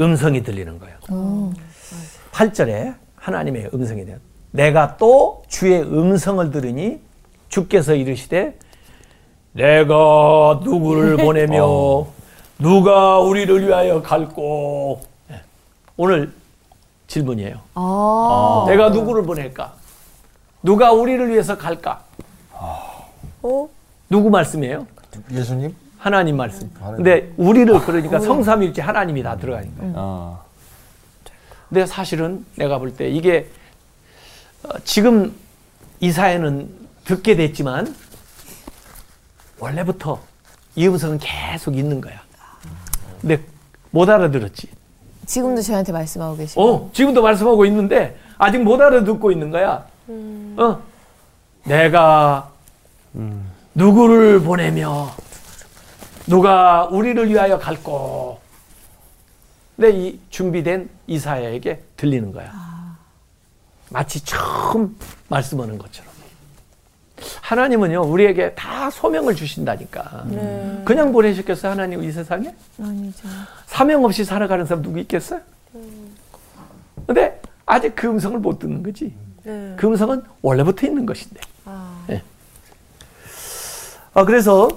음성이 0.00 0.44
들리는 0.44 0.78
거예요. 0.78 0.96
오. 1.11 1.52
8절에 2.30 2.94
하나님의 3.16 3.70
음성이 3.74 4.06
돼요. 4.06 4.18
내가 4.50 4.96
또 4.96 5.42
주의 5.48 5.80
음성을 5.80 6.50
들으니 6.50 7.00
주께서 7.48 7.94
이르시되 7.94 8.59
내가 9.52 10.61
누구를 10.62 11.16
보내며 11.24 12.06
누가 12.59 13.18
우리를 13.20 13.66
위하여 13.66 14.02
갈꼬 14.02 15.00
예. 15.30 15.40
오늘 15.96 16.32
질문이에요. 17.06 17.61
아. 17.74 18.64
내가 18.68 18.88
누구를 18.90 19.22
보낼까? 19.22 19.74
누가 20.62 20.92
우리를 20.92 21.28
위해서 21.30 21.56
갈까? 21.56 22.02
어? 23.42 23.68
누구 24.11 24.30
말씀이에요? 24.30 24.87
예수님? 25.30 25.74
하나님 25.98 26.37
말씀. 26.37 26.70
하나님. 26.78 26.96
근데 26.96 27.32
우리를 27.37 27.78
그러니까 27.80 28.18
성삼일체 28.20 28.82
하나님이 28.82 29.22
다 29.22 29.37
들어가니까. 29.37 29.82
아, 29.94 30.38
근데 31.68 31.87
사실은 31.87 32.44
내가 32.56 32.78
볼 32.78 32.90
때 32.96 33.09
이게 33.09 33.46
어, 33.48 33.65
지금 34.85 35.35
이 36.00 36.11
사회는 36.12 36.68
듣게 37.05 37.37
됐지만 37.37 37.94
원래부터 39.59 40.20
이 40.74 40.87
음성은 40.87 41.18
계속 41.18 41.76
있는 41.76 42.00
거야. 42.00 42.20
근데 43.20 43.42
못 43.90 44.09
알아들었지. 44.09 44.68
지금도 45.24 45.62
저희한테 45.62 45.92
말씀하고 45.92 46.37
계시고. 46.37 46.62
어, 46.62 46.90
지금도 46.92 47.22
말씀하고 47.22 47.64
있는데 47.66 48.18
아직 48.38 48.59
못 48.59 48.81
알아듣고 48.81 49.33
있는 49.33 49.50
거야. 49.50 49.87
어, 50.09 50.83
내가 51.64 52.50
누구를 53.74 54.40
보내며 54.42 55.11
누가 56.26 56.85
우리를 56.87 57.29
위하여 57.29 57.59
갈꼬. 57.59 58.38
근데 59.76 59.90
이 59.98 60.20
준비된 60.31 60.88
이사야에게 61.07 61.83
들리는 61.96 62.33
거야. 62.33 62.52
마치 63.90 64.25
처음 64.25 64.96
말씀하는 65.29 65.79
것처럼. 65.79 66.11
하나님은요, 67.40 68.03
우리에게 68.03 68.55
다 68.55 68.90
소명을 68.90 69.35
주신다니까. 69.35 70.27
그냥 70.85 71.12
보내셨겠어요, 71.12 71.72
하나님 71.72 72.03
이 72.05 72.12
세상에? 72.12 72.55
아니죠. 72.81 73.29
사명 73.66 74.05
없이 74.05 74.25
살아가는 74.25 74.66
사람 74.66 74.83
누구 74.83 74.99
있겠어요? 75.01 75.40
근데 77.07 77.40
아직 77.64 77.94
그 77.94 78.09
음성을 78.09 78.38
못 78.38 78.59
듣는 78.59 78.83
거지. 78.83 79.14
네. 79.44 79.75
그 79.77 79.87
음성은 79.87 80.22
원래부터 80.42 80.87
있는 80.87 81.07
것인데. 81.07 81.40
예. 82.11 82.22
아, 84.12 84.25
그래서 84.25 84.68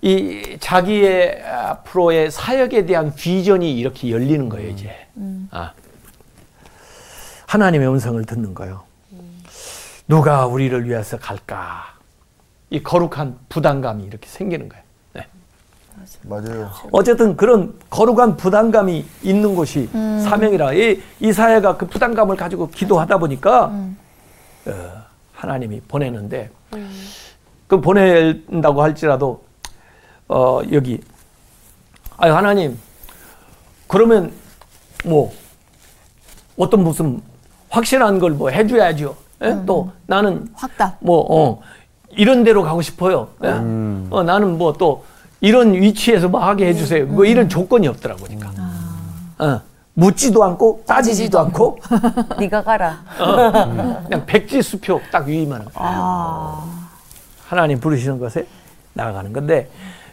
이 0.00 0.56
자기의 0.60 1.42
앞으로의 1.42 2.30
사역에 2.30 2.86
대한 2.86 3.14
비전이 3.14 3.76
이렇게 3.76 4.10
열리는 4.10 4.48
거예요, 4.48 4.70
이제. 4.70 4.90
아. 5.50 5.72
하나님의 7.54 7.86
음성을 7.86 8.24
듣는 8.24 8.52
거예요. 8.52 8.82
누가 10.08 10.44
우리를 10.44 10.88
위해서 10.88 11.16
갈까? 11.16 11.94
이 12.68 12.82
거룩한 12.82 13.38
부담감이 13.48 14.02
이렇게 14.02 14.26
생기는 14.28 14.68
거예요. 14.68 14.82
네. 15.12 15.26
맞아요. 16.22 16.72
어쨌든 16.90 17.36
그런 17.36 17.78
거룩한 17.90 18.36
부담감이 18.36 19.06
있는 19.22 19.54
곳이 19.54 19.88
사명이라 19.92 20.72
이, 20.72 21.00
이 21.20 21.32
사회가 21.32 21.76
그 21.76 21.86
부담감을 21.86 22.36
가지고 22.36 22.68
기도하다 22.70 23.18
보니까 23.18 23.66
어, 24.66 25.02
하나님이 25.32 25.80
보내는데 25.82 26.50
그 27.68 27.80
보낸다고 27.80 28.82
할지라도 28.82 29.44
어, 30.26 30.60
여기 30.72 31.00
아유 32.16 32.34
하나님 32.34 32.76
그러면 33.86 34.32
뭐 35.04 35.32
어떤 36.56 36.82
무슨 36.82 37.22
확실한 37.78 38.18
걸 38.20 38.30
뭐 38.34 38.50
해줘야죠. 38.50 39.16
예? 39.42 39.56
또 39.66 39.90
나는 40.06 40.46
확답. 40.54 40.96
뭐, 41.00 41.26
어, 41.28 41.60
이런 42.10 42.44
데로 42.44 42.62
가고 42.62 42.82
싶어요. 42.82 43.28
예? 43.42 43.48
어, 44.10 44.22
나는 44.24 44.56
뭐 44.58 44.72
또 44.78 45.04
이런 45.40 45.74
위치에서 45.74 46.28
뭐 46.28 46.40
하게 46.40 46.68
해주세요. 46.68 47.06
뭐 47.06 47.24
이런 47.24 47.48
조건이 47.48 47.86
없더라고, 47.88 48.24
그러니까. 48.24 48.50
어, 49.38 49.60
묻지도 49.94 50.42
않고 50.44 50.84
따지지도 50.86 51.38
않고 51.40 51.78
네가 52.38 52.62
가라. 52.62 53.02
그냥 54.08 54.24
백지수표 54.26 55.00
딱 55.12 55.26
위임하는 55.26 55.66
거예요. 55.66 55.74
아. 55.78 56.88
하나님 57.46 57.78
부르시는 57.78 58.18
것에 58.18 58.46
나아가는 58.94 59.32
건데 59.32 59.68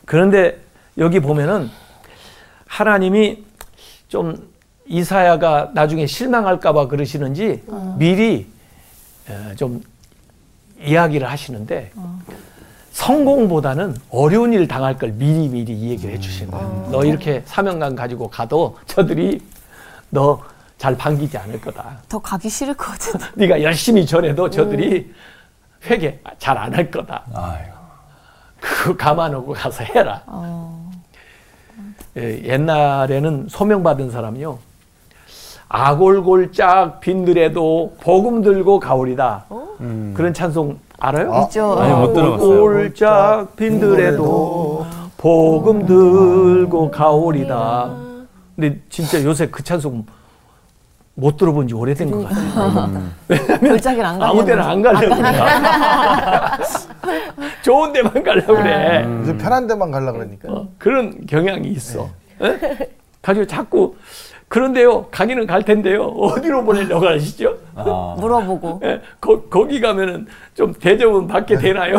그런데 0.05 0.59
여기 0.97 1.20
보면은 1.20 1.70
하나님이 2.68 3.43
좀 4.09 4.51
이사야가 4.95 5.71
나중에 5.73 6.05
실망할까봐 6.05 6.87
그러시는지 6.87 7.63
미리 7.97 8.47
어, 9.29 9.55
좀 9.55 9.81
이야기를 10.83 11.29
하시는데 11.29 11.91
성공보다는 12.91 13.95
어려운 14.09 14.51
일 14.51 14.67
당할 14.67 14.97
걸 14.97 15.13
미리 15.13 15.47
미리 15.47 15.73
이 15.73 15.89
얘기를 15.91 16.13
해주시는 16.15 16.51
거예요. 16.51 16.89
너 16.91 17.05
이렇게 17.05 17.41
사명감 17.45 17.95
가지고 17.95 18.27
가도 18.29 18.77
저들이 18.85 19.41
너 20.09 20.41
잘 20.81 20.97
반기지 20.97 21.37
않을 21.37 21.61
거다. 21.61 21.99
더 22.09 22.17
가기 22.17 22.49
싫을 22.49 22.73
것 22.73 22.87
같은데. 22.87 23.27
네가 23.45 23.61
열심히 23.61 24.03
전해도 24.03 24.49
저들이 24.49 25.13
회개 25.85 26.19
잘 26.39 26.57
안 26.57 26.73
할 26.73 26.89
거다. 26.89 27.23
아이고. 27.35 27.71
그거 28.59 28.97
감안하고 28.97 29.53
가서 29.53 29.83
해라. 29.83 30.23
어. 30.25 30.91
예, 32.17 32.41
옛날에는 32.45 33.45
소명받은 33.47 34.09
사람이요. 34.09 34.57
아골골짝 35.74 36.99
빈들에도 36.99 37.95
복음 38.01 38.41
들고 38.41 38.82
가오리다. 38.82 39.45
음. 39.80 40.13
그런 40.15 40.34
찬송 40.34 40.78
알아요? 40.99 41.34
아, 41.34 41.41
있죠. 41.43 41.80
아니, 41.80 41.93
못 41.93 42.13
들어봤어요. 42.13 42.61
골짝 42.61 43.55
빈들에도 43.55 44.86
복음 45.17 45.86
들고 45.86 46.91
가오리다. 46.91 47.89
근데 48.57 48.82
진짜 48.89 49.24
요새 49.24 49.47
그 49.47 49.63
찬송 49.63 50.05
못 51.13 51.38
들어본 51.38 51.69
지 51.69 51.74
오래된 51.74 52.11
것 52.11 52.28
같아요. 52.28 53.01
골짜기를 53.59 54.05
안 54.05 54.19
가려고. 54.19 54.39
아무 54.39 54.45
데나 54.45 54.69
안 54.69 54.82
가려고 54.82 55.15
그래. 55.15 55.32
좋은 57.63 57.93
데만 57.93 58.22
가려고 58.24 58.55
그래. 58.55 59.05
요새 59.22 59.38
편한 59.38 59.67
데만 59.67 59.89
가려 59.89 60.11
그러니까. 60.11 60.51
어, 60.51 60.67
그런 60.78 61.26
경향이 61.26 61.69
있어. 61.69 62.09
예? 62.41 62.89
가지고 63.22 63.47
자꾸 63.47 63.95
그런데요 64.52 65.06
가기는 65.06 65.47
갈 65.47 65.64
텐데요 65.64 66.08
어디로 66.20 66.66
보내려고 66.66 67.08
하시죠? 67.08 67.58
아. 67.74 68.18
물어보고. 68.20 68.82
예, 68.84 69.02
거, 69.22 69.41
거기 69.43 69.80
가면은 69.80 70.28
좀 70.54 70.74
대접은 70.74 71.26
받게 71.28 71.58
되나요? 71.58 71.95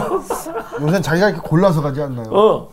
요새 0.83 1.01
자기가 1.01 1.31
이렇게 1.31 1.41
골라서 1.49 1.81
가지 1.81 2.03
않나요? 2.03 2.27
어 2.31 2.71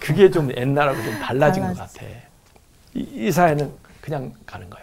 그게 0.00 0.28
좀 0.32 0.50
옛날하고 0.56 1.00
좀 1.00 1.12
달라진 1.20 1.62
것 1.62 1.78
같아. 1.78 2.04
이, 2.94 3.06
이 3.14 3.30
사회는 3.30 3.70
그냥 4.00 4.32
가는 4.44 4.68
거야. 4.68 4.82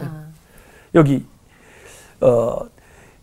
예. 0.00 0.08
여기 0.96 1.24
어 2.20 2.58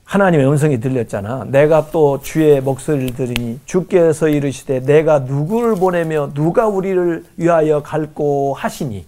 하나님의 0.08 0.48
음성이 0.48 0.80
들렸잖아. 0.80 1.44
내가 1.50 1.92
또 1.92 2.22
주의 2.22 2.62
목소리를 2.62 3.14
들으니 3.14 3.60
주께서 3.66 4.30
이르시되 4.30 4.80
내가 4.80 5.20
누구를 5.20 5.76
보내며 5.76 6.32
누가 6.34 6.66
우리를 6.66 7.26
위하여 7.36 7.84
갈고 7.84 8.54
하시니. 8.54 9.06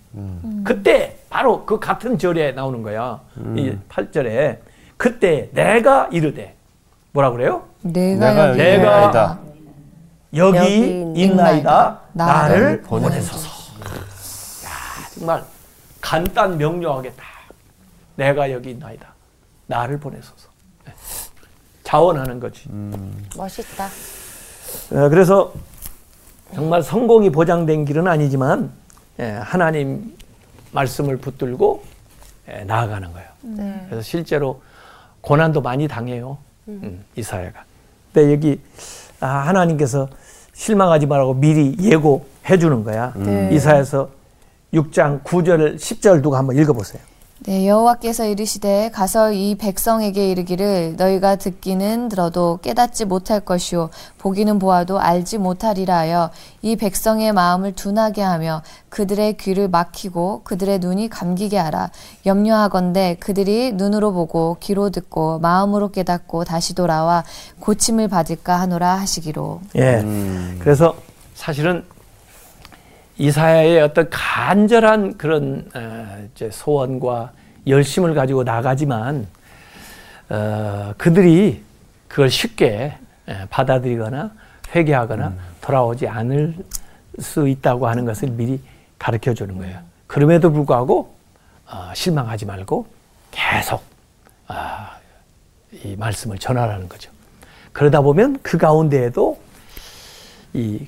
그때 0.66 1.18
바로 1.30 1.66
그 1.66 1.80
같은 1.80 2.18
절에 2.18 2.52
나오는 2.52 2.84
거야. 2.84 3.22
이 3.56 3.78
8절에 3.88 4.58
그때 4.98 5.50
내가 5.54 6.10
이르되 6.12 6.56
뭐라 7.14 7.32
그래요? 7.32 7.64
내가, 7.82 8.30
내가 8.34 8.50
여기 8.50 8.58
내가 8.58 9.10
있다. 9.10 9.40
여기, 10.36 10.58
여기 10.58 11.14
있나이다. 11.16 12.00
나를 12.12 12.60
나를 12.60 12.82
보내소서. 12.82 13.48
야, 14.66 14.70
정말 15.16 15.44
간단 16.02 16.58
명료하게 16.58 17.12
딱 17.12 17.24
내가 18.18 18.52
여기 18.52 18.72
있나이다. 18.72 19.08
나를 19.68 19.98
보내소서. 19.98 20.49
네. 20.90 21.30
자원하는 21.84 22.40
거지. 22.40 22.70
멋있다. 23.36 23.86
어, 23.86 25.10
그래서 25.10 25.54
정말 26.54 26.82
성공이 26.84 27.30
보장된 27.32 27.86
길은 27.86 28.08
아니지만 28.08 28.72
예, 29.20 29.32
하나님 29.44 30.16
말씀을 30.72 31.18
붙들고 31.18 31.84
예, 32.50 32.64
나아가는 32.64 33.12
거예요. 33.12 33.28
네. 33.42 33.86
그래서 33.90 34.02
실제로 34.02 34.62
고난도 35.22 35.62
많이 35.62 35.88
당해요. 35.88 36.38
음, 36.68 37.04
이사야가. 37.16 37.64
근데 38.14 38.32
여기 38.34 38.62
아, 39.20 39.28
하나님께서 39.28 40.08
실망하지 40.54 41.06
말라고 41.06 41.34
미리 41.34 41.76
예고해 41.80 42.58
주는 42.60 42.84
거야. 42.84 43.14
네. 43.16 43.50
이사야서 43.54 44.10
6장 44.74 45.24
9절 45.24 45.76
10절 45.76 46.22
두고 46.24 46.36
한번 46.36 46.58
읽어보세요. 46.58 47.02
네, 47.46 47.66
여호와께서 47.66 48.26
이르시되 48.26 48.92
가서 48.94 49.32
이 49.32 49.56
백성에게 49.56 50.30
이르기를 50.30 50.96
너희가 50.98 51.38
듣기는 51.38 52.10
들어도 52.10 52.60
깨닫지 52.62 53.06
못할 53.06 53.40
것이요 53.40 53.90
보기는 54.18 54.60
보아도 54.60 55.00
알지 55.00 55.38
못하리라 55.38 56.00
하여 56.00 56.32
이 56.62 56.76
백성의 56.76 57.32
마음을 57.32 57.72
둔하게 57.72 58.22
하며 58.22 58.62
그들의 58.90 59.38
귀를 59.38 59.70
막히고 59.70 60.42
그들의 60.44 60.80
눈이 60.80 61.10
감기게 61.10 61.58
하라. 61.58 61.92
염려하건대 62.26 63.16
그들이 63.22 63.72
눈으로 63.72 64.12
보고 64.12 64.58
귀로 64.60 64.90
듣고 64.90 65.40
마음으로 65.40 65.92
깨닫고 65.92 66.44
다시 66.44 66.76
돌아와 66.76 67.24
고침을 67.62 68.10
받을까 68.10 68.60
하노라 68.60 68.96
하시기로. 68.96 69.62
예. 69.78 70.04
그래서 70.60 70.94
사실은 71.36 71.86
이사야의 73.20 73.82
어떤 73.82 74.10
간절한 74.10 75.18
그런 75.18 75.70
어, 75.76 76.28
소원과 76.50 77.34
열심을 77.68 78.14
가지고 78.14 78.44
나가지만 78.44 79.28
어, 80.30 80.94
그들이 80.98 81.62
그걸 82.08 82.30
쉽게 82.30 82.98
예, 83.28 83.46
받아들이거나 83.50 84.32
회개하거나 84.74 85.34
돌아오지 85.60 86.08
않을 86.08 86.56
수 87.20 87.48
있다고 87.48 87.88
하는 87.88 88.06
것을 88.06 88.30
미리 88.30 88.62
가르쳐 88.98 89.34
주는 89.34 89.58
거예요. 89.58 89.80
그럼에도 90.08 90.52
불구하고 90.52 91.14
어, 91.70 91.92
실망하지 91.94 92.46
말고 92.46 92.88
계속 93.32 93.84
아, 94.48 94.98
이 95.84 95.96
말씀을 95.98 96.38
전하라는 96.40 96.88
거죠. 96.88 97.12
그러다 97.74 98.00
보면 98.00 98.40
그 98.42 98.58
가운데에도 98.58 99.40
이 100.54 100.88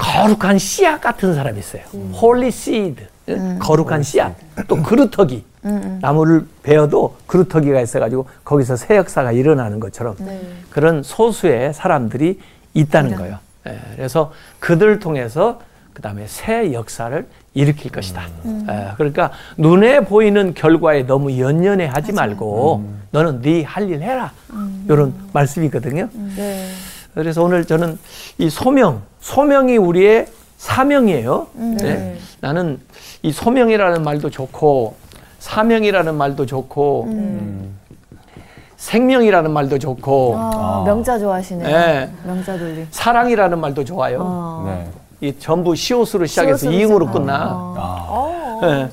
거룩한 0.00 0.58
씨앗 0.58 1.00
같은 1.00 1.34
사람이 1.34 1.58
있어요. 1.58 1.82
holy 2.20 2.50
seed. 2.50 3.06
거룩한 3.58 4.02
씨앗. 4.02 4.34
또 4.66 4.82
그루터기. 4.82 5.44
나무를 6.00 6.46
베어도 6.62 7.16
그루터기가 7.26 7.80
있어가지고 7.82 8.26
거기서 8.44 8.76
새 8.76 8.96
역사가 8.96 9.32
일어나는 9.32 9.78
것처럼 9.78 10.16
그런 10.70 11.02
소수의 11.02 11.74
사람들이 11.74 12.40
있다는 12.72 13.14
거예요. 13.16 13.38
예, 13.66 13.78
그래서 13.94 14.32
그들 14.58 15.00
통해서 15.00 15.60
그 15.92 16.00
다음에 16.00 16.24
새 16.28 16.72
역사를 16.72 17.26
일으킬 17.52 17.92
것이다. 17.92 18.22
예, 18.70 18.92
그러니까 18.96 19.32
눈에 19.58 20.00
보이는 20.00 20.54
결과에 20.54 21.02
너무 21.06 21.38
연연해 21.38 21.86
하지 21.86 22.12
말고 22.12 22.84
너는 23.10 23.42
네 23.42 23.62
할 23.64 23.90
일 23.90 24.00
해라. 24.00 24.32
이런 24.88 25.12
말씀이거든요. 25.34 26.08
네. 26.36 26.68
그래서 27.14 27.42
오늘 27.42 27.64
저는 27.64 27.98
이 28.38 28.48
소명, 28.50 29.02
소명이 29.20 29.76
우리의 29.76 30.26
사명이에요. 30.58 31.46
네. 31.80 32.16
나는 32.40 32.78
이 33.22 33.32
소명이라는 33.32 34.02
말도 34.02 34.30
좋고 34.30 34.94
사명이라는 35.38 36.14
말도 36.14 36.46
좋고 36.46 37.08
생명이라는 38.76 39.50
말도 39.50 39.78
좋고 39.78 40.34
아, 40.36 40.82
명자 40.86 41.18
좋아하시네요 41.18 41.68
네. 41.68 42.10
명자 42.24 42.56
돌리 42.56 42.86
사랑이라는 42.90 43.58
말도 43.58 43.84
좋아요. 43.84 44.18
어. 44.22 44.64
네. 44.66 45.28
이 45.28 45.38
전부 45.38 45.74
시옷으로 45.74 46.24
시작해서 46.24 46.70
이응으로. 46.70 47.10
끝나. 47.10 47.34
아. 47.76 48.06
어, 48.08 48.60
네. 48.62 48.88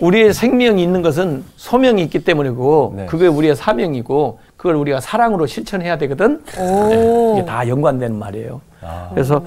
우리의 0.00 0.34
생명이 0.34 0.82
있는 0.82 1.02
것은 1.02 1.44
소명이 1.56 2.02
있기 2.02 2.24
때문이고 2.24 2.94
네. 2.96 3.06
그게 3.06 3.28
우리의 3.28 3.54
사명이고 3.54 4.40
그걸 4.58 4.74
우리가 4.74 5.00
사랑으로 5.00 5.46
실천해야 5.46 5.96
되거든. 5.98 6.42
네. 6.44 7.32
이게 7.36 7.44
다 7.46 7.66
연관된 7.66 8.18
말이에요. 8.18 8.60
아. 8.82 9.08
그래서 9.14 9.42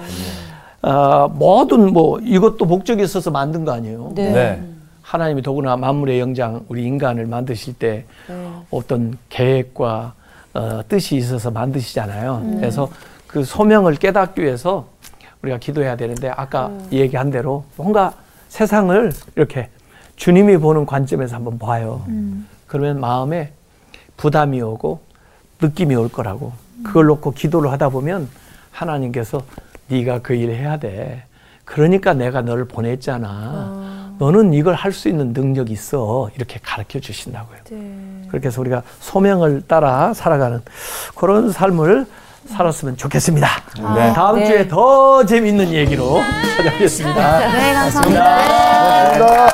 어, 0.82 1.28
뭐든 1.28 1.91
뭐 1.93 2.18
이것도 2.22 2.66
목적이 2.66 3.03
있어서 3.03 3.30
만든 3.30 3.66
거 3.66 3.74
아니에요. 3.74 4.14
네. 4.16 4.32
네. 4.32 4.64
하나님이 5.01 5.41
더구나 5.41 5.76
만물의 5.76 6.22
영장 6.22 6.64
우리 6.70 6.86
인간을 6.86 7.26
만드실 7.26 7.74
때 7.74 8.05
네. 8.28 8.51
어떤 8.72 9.18
계획과 9.28 10.14
어, 10.53 10.82
뜻이 10.88 11.18
있어서 11.18 11.51
만드시잖아요. 11.51 12.55
그래서 12.59 12.89
그 13.28 13.43
소명을 13.43 13.95
깨닫기 13.95 14.41
위해서 14.41 14.88
우리가 15.41 15.57
기도해야 15.57 15.97
되는데 15.97 16.30
아까 16.30 16.72
얘기한 16.91 17.32
대로 17.32 17.66
뭔가 17.76 18.14
세상을 18.47 19.12
이렇게 19.36 19.68
주님이 20.16 20.57
보는 20.57 20.86
관점에서 20.86 21.36
한번 21.36 21.59
봐요. 21.59 22.05
그러면 22.68 22.99
마음에 22.99 23.51
부담이 24.22 24.61
오고 24.61 25.01
느낌이 25.61 25.95
올 25.95 26.07
거라고. 26.07 26.53
그걸 26.84 27.07
놓고 27.07 27.32
기도를 27.32 27.72
하다 27.72 27.89
보면 27.89 28.30
하나님께서 28.72 29.41
네가 29.88 30.19
그 30.19 30.36
일을 30.36 30.55
해야 30.55 30.78
돼. 30.78 31.24
그러니까 31.65 32.13
내가 32.13 32.41
너를 32.43 32.65
보냈잖아. 32.65 34.13
너는 34.19 34.53
이걸 34.53 34.76
할 34.76 34.93
수 34.93 35.09
있는 35.09 35.34
능력이 35.34 35.74
있어. 35.74 36.30
이렇게 36.36 36.59
가르쳐 36.61 36.99
주신다고요. 36.99 37.57
그렇게 38.30 38.47
해서 38.47 38.61
우리가 38.61 38.84
소명을 38.99 39.63
따라 39.67 40.13
살아가는 40.13 40.61
그런 41.15 41.51
삶을 41.51 42.05
살았으면 42.45 42.97
좋겠습니다. 42.97 43.47
네. 43.95 44.13
다음 44.13 44.36
네. 44.39 44.45
주에 44.45 44.67
더 44.67 45.26
재밌는 45.26 45.74
얘기로 45.74 46.22
찾아뵙겠습니다. 46.57 47.39
네 47.39 47.74
감사합니다. 47.74 48.24
감사합니다. 48.24 49.50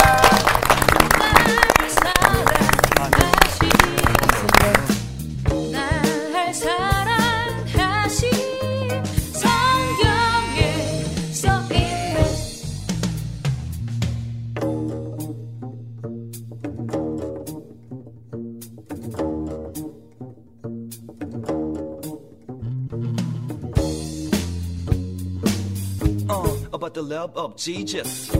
About 27.37 27.37
the 27.37 27.41
love 27.41 27.55
Jesus. 27.55 28.33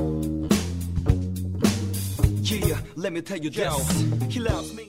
Yeah, 2.49 2.79
let 2.95 3.13
me 3.13 3.21
tell 3.21 3.37
you 3.37 3.49
this. 3.49 4.01
He 4.29 4.39
loves 4.39 4.73
me. 4.73 4.85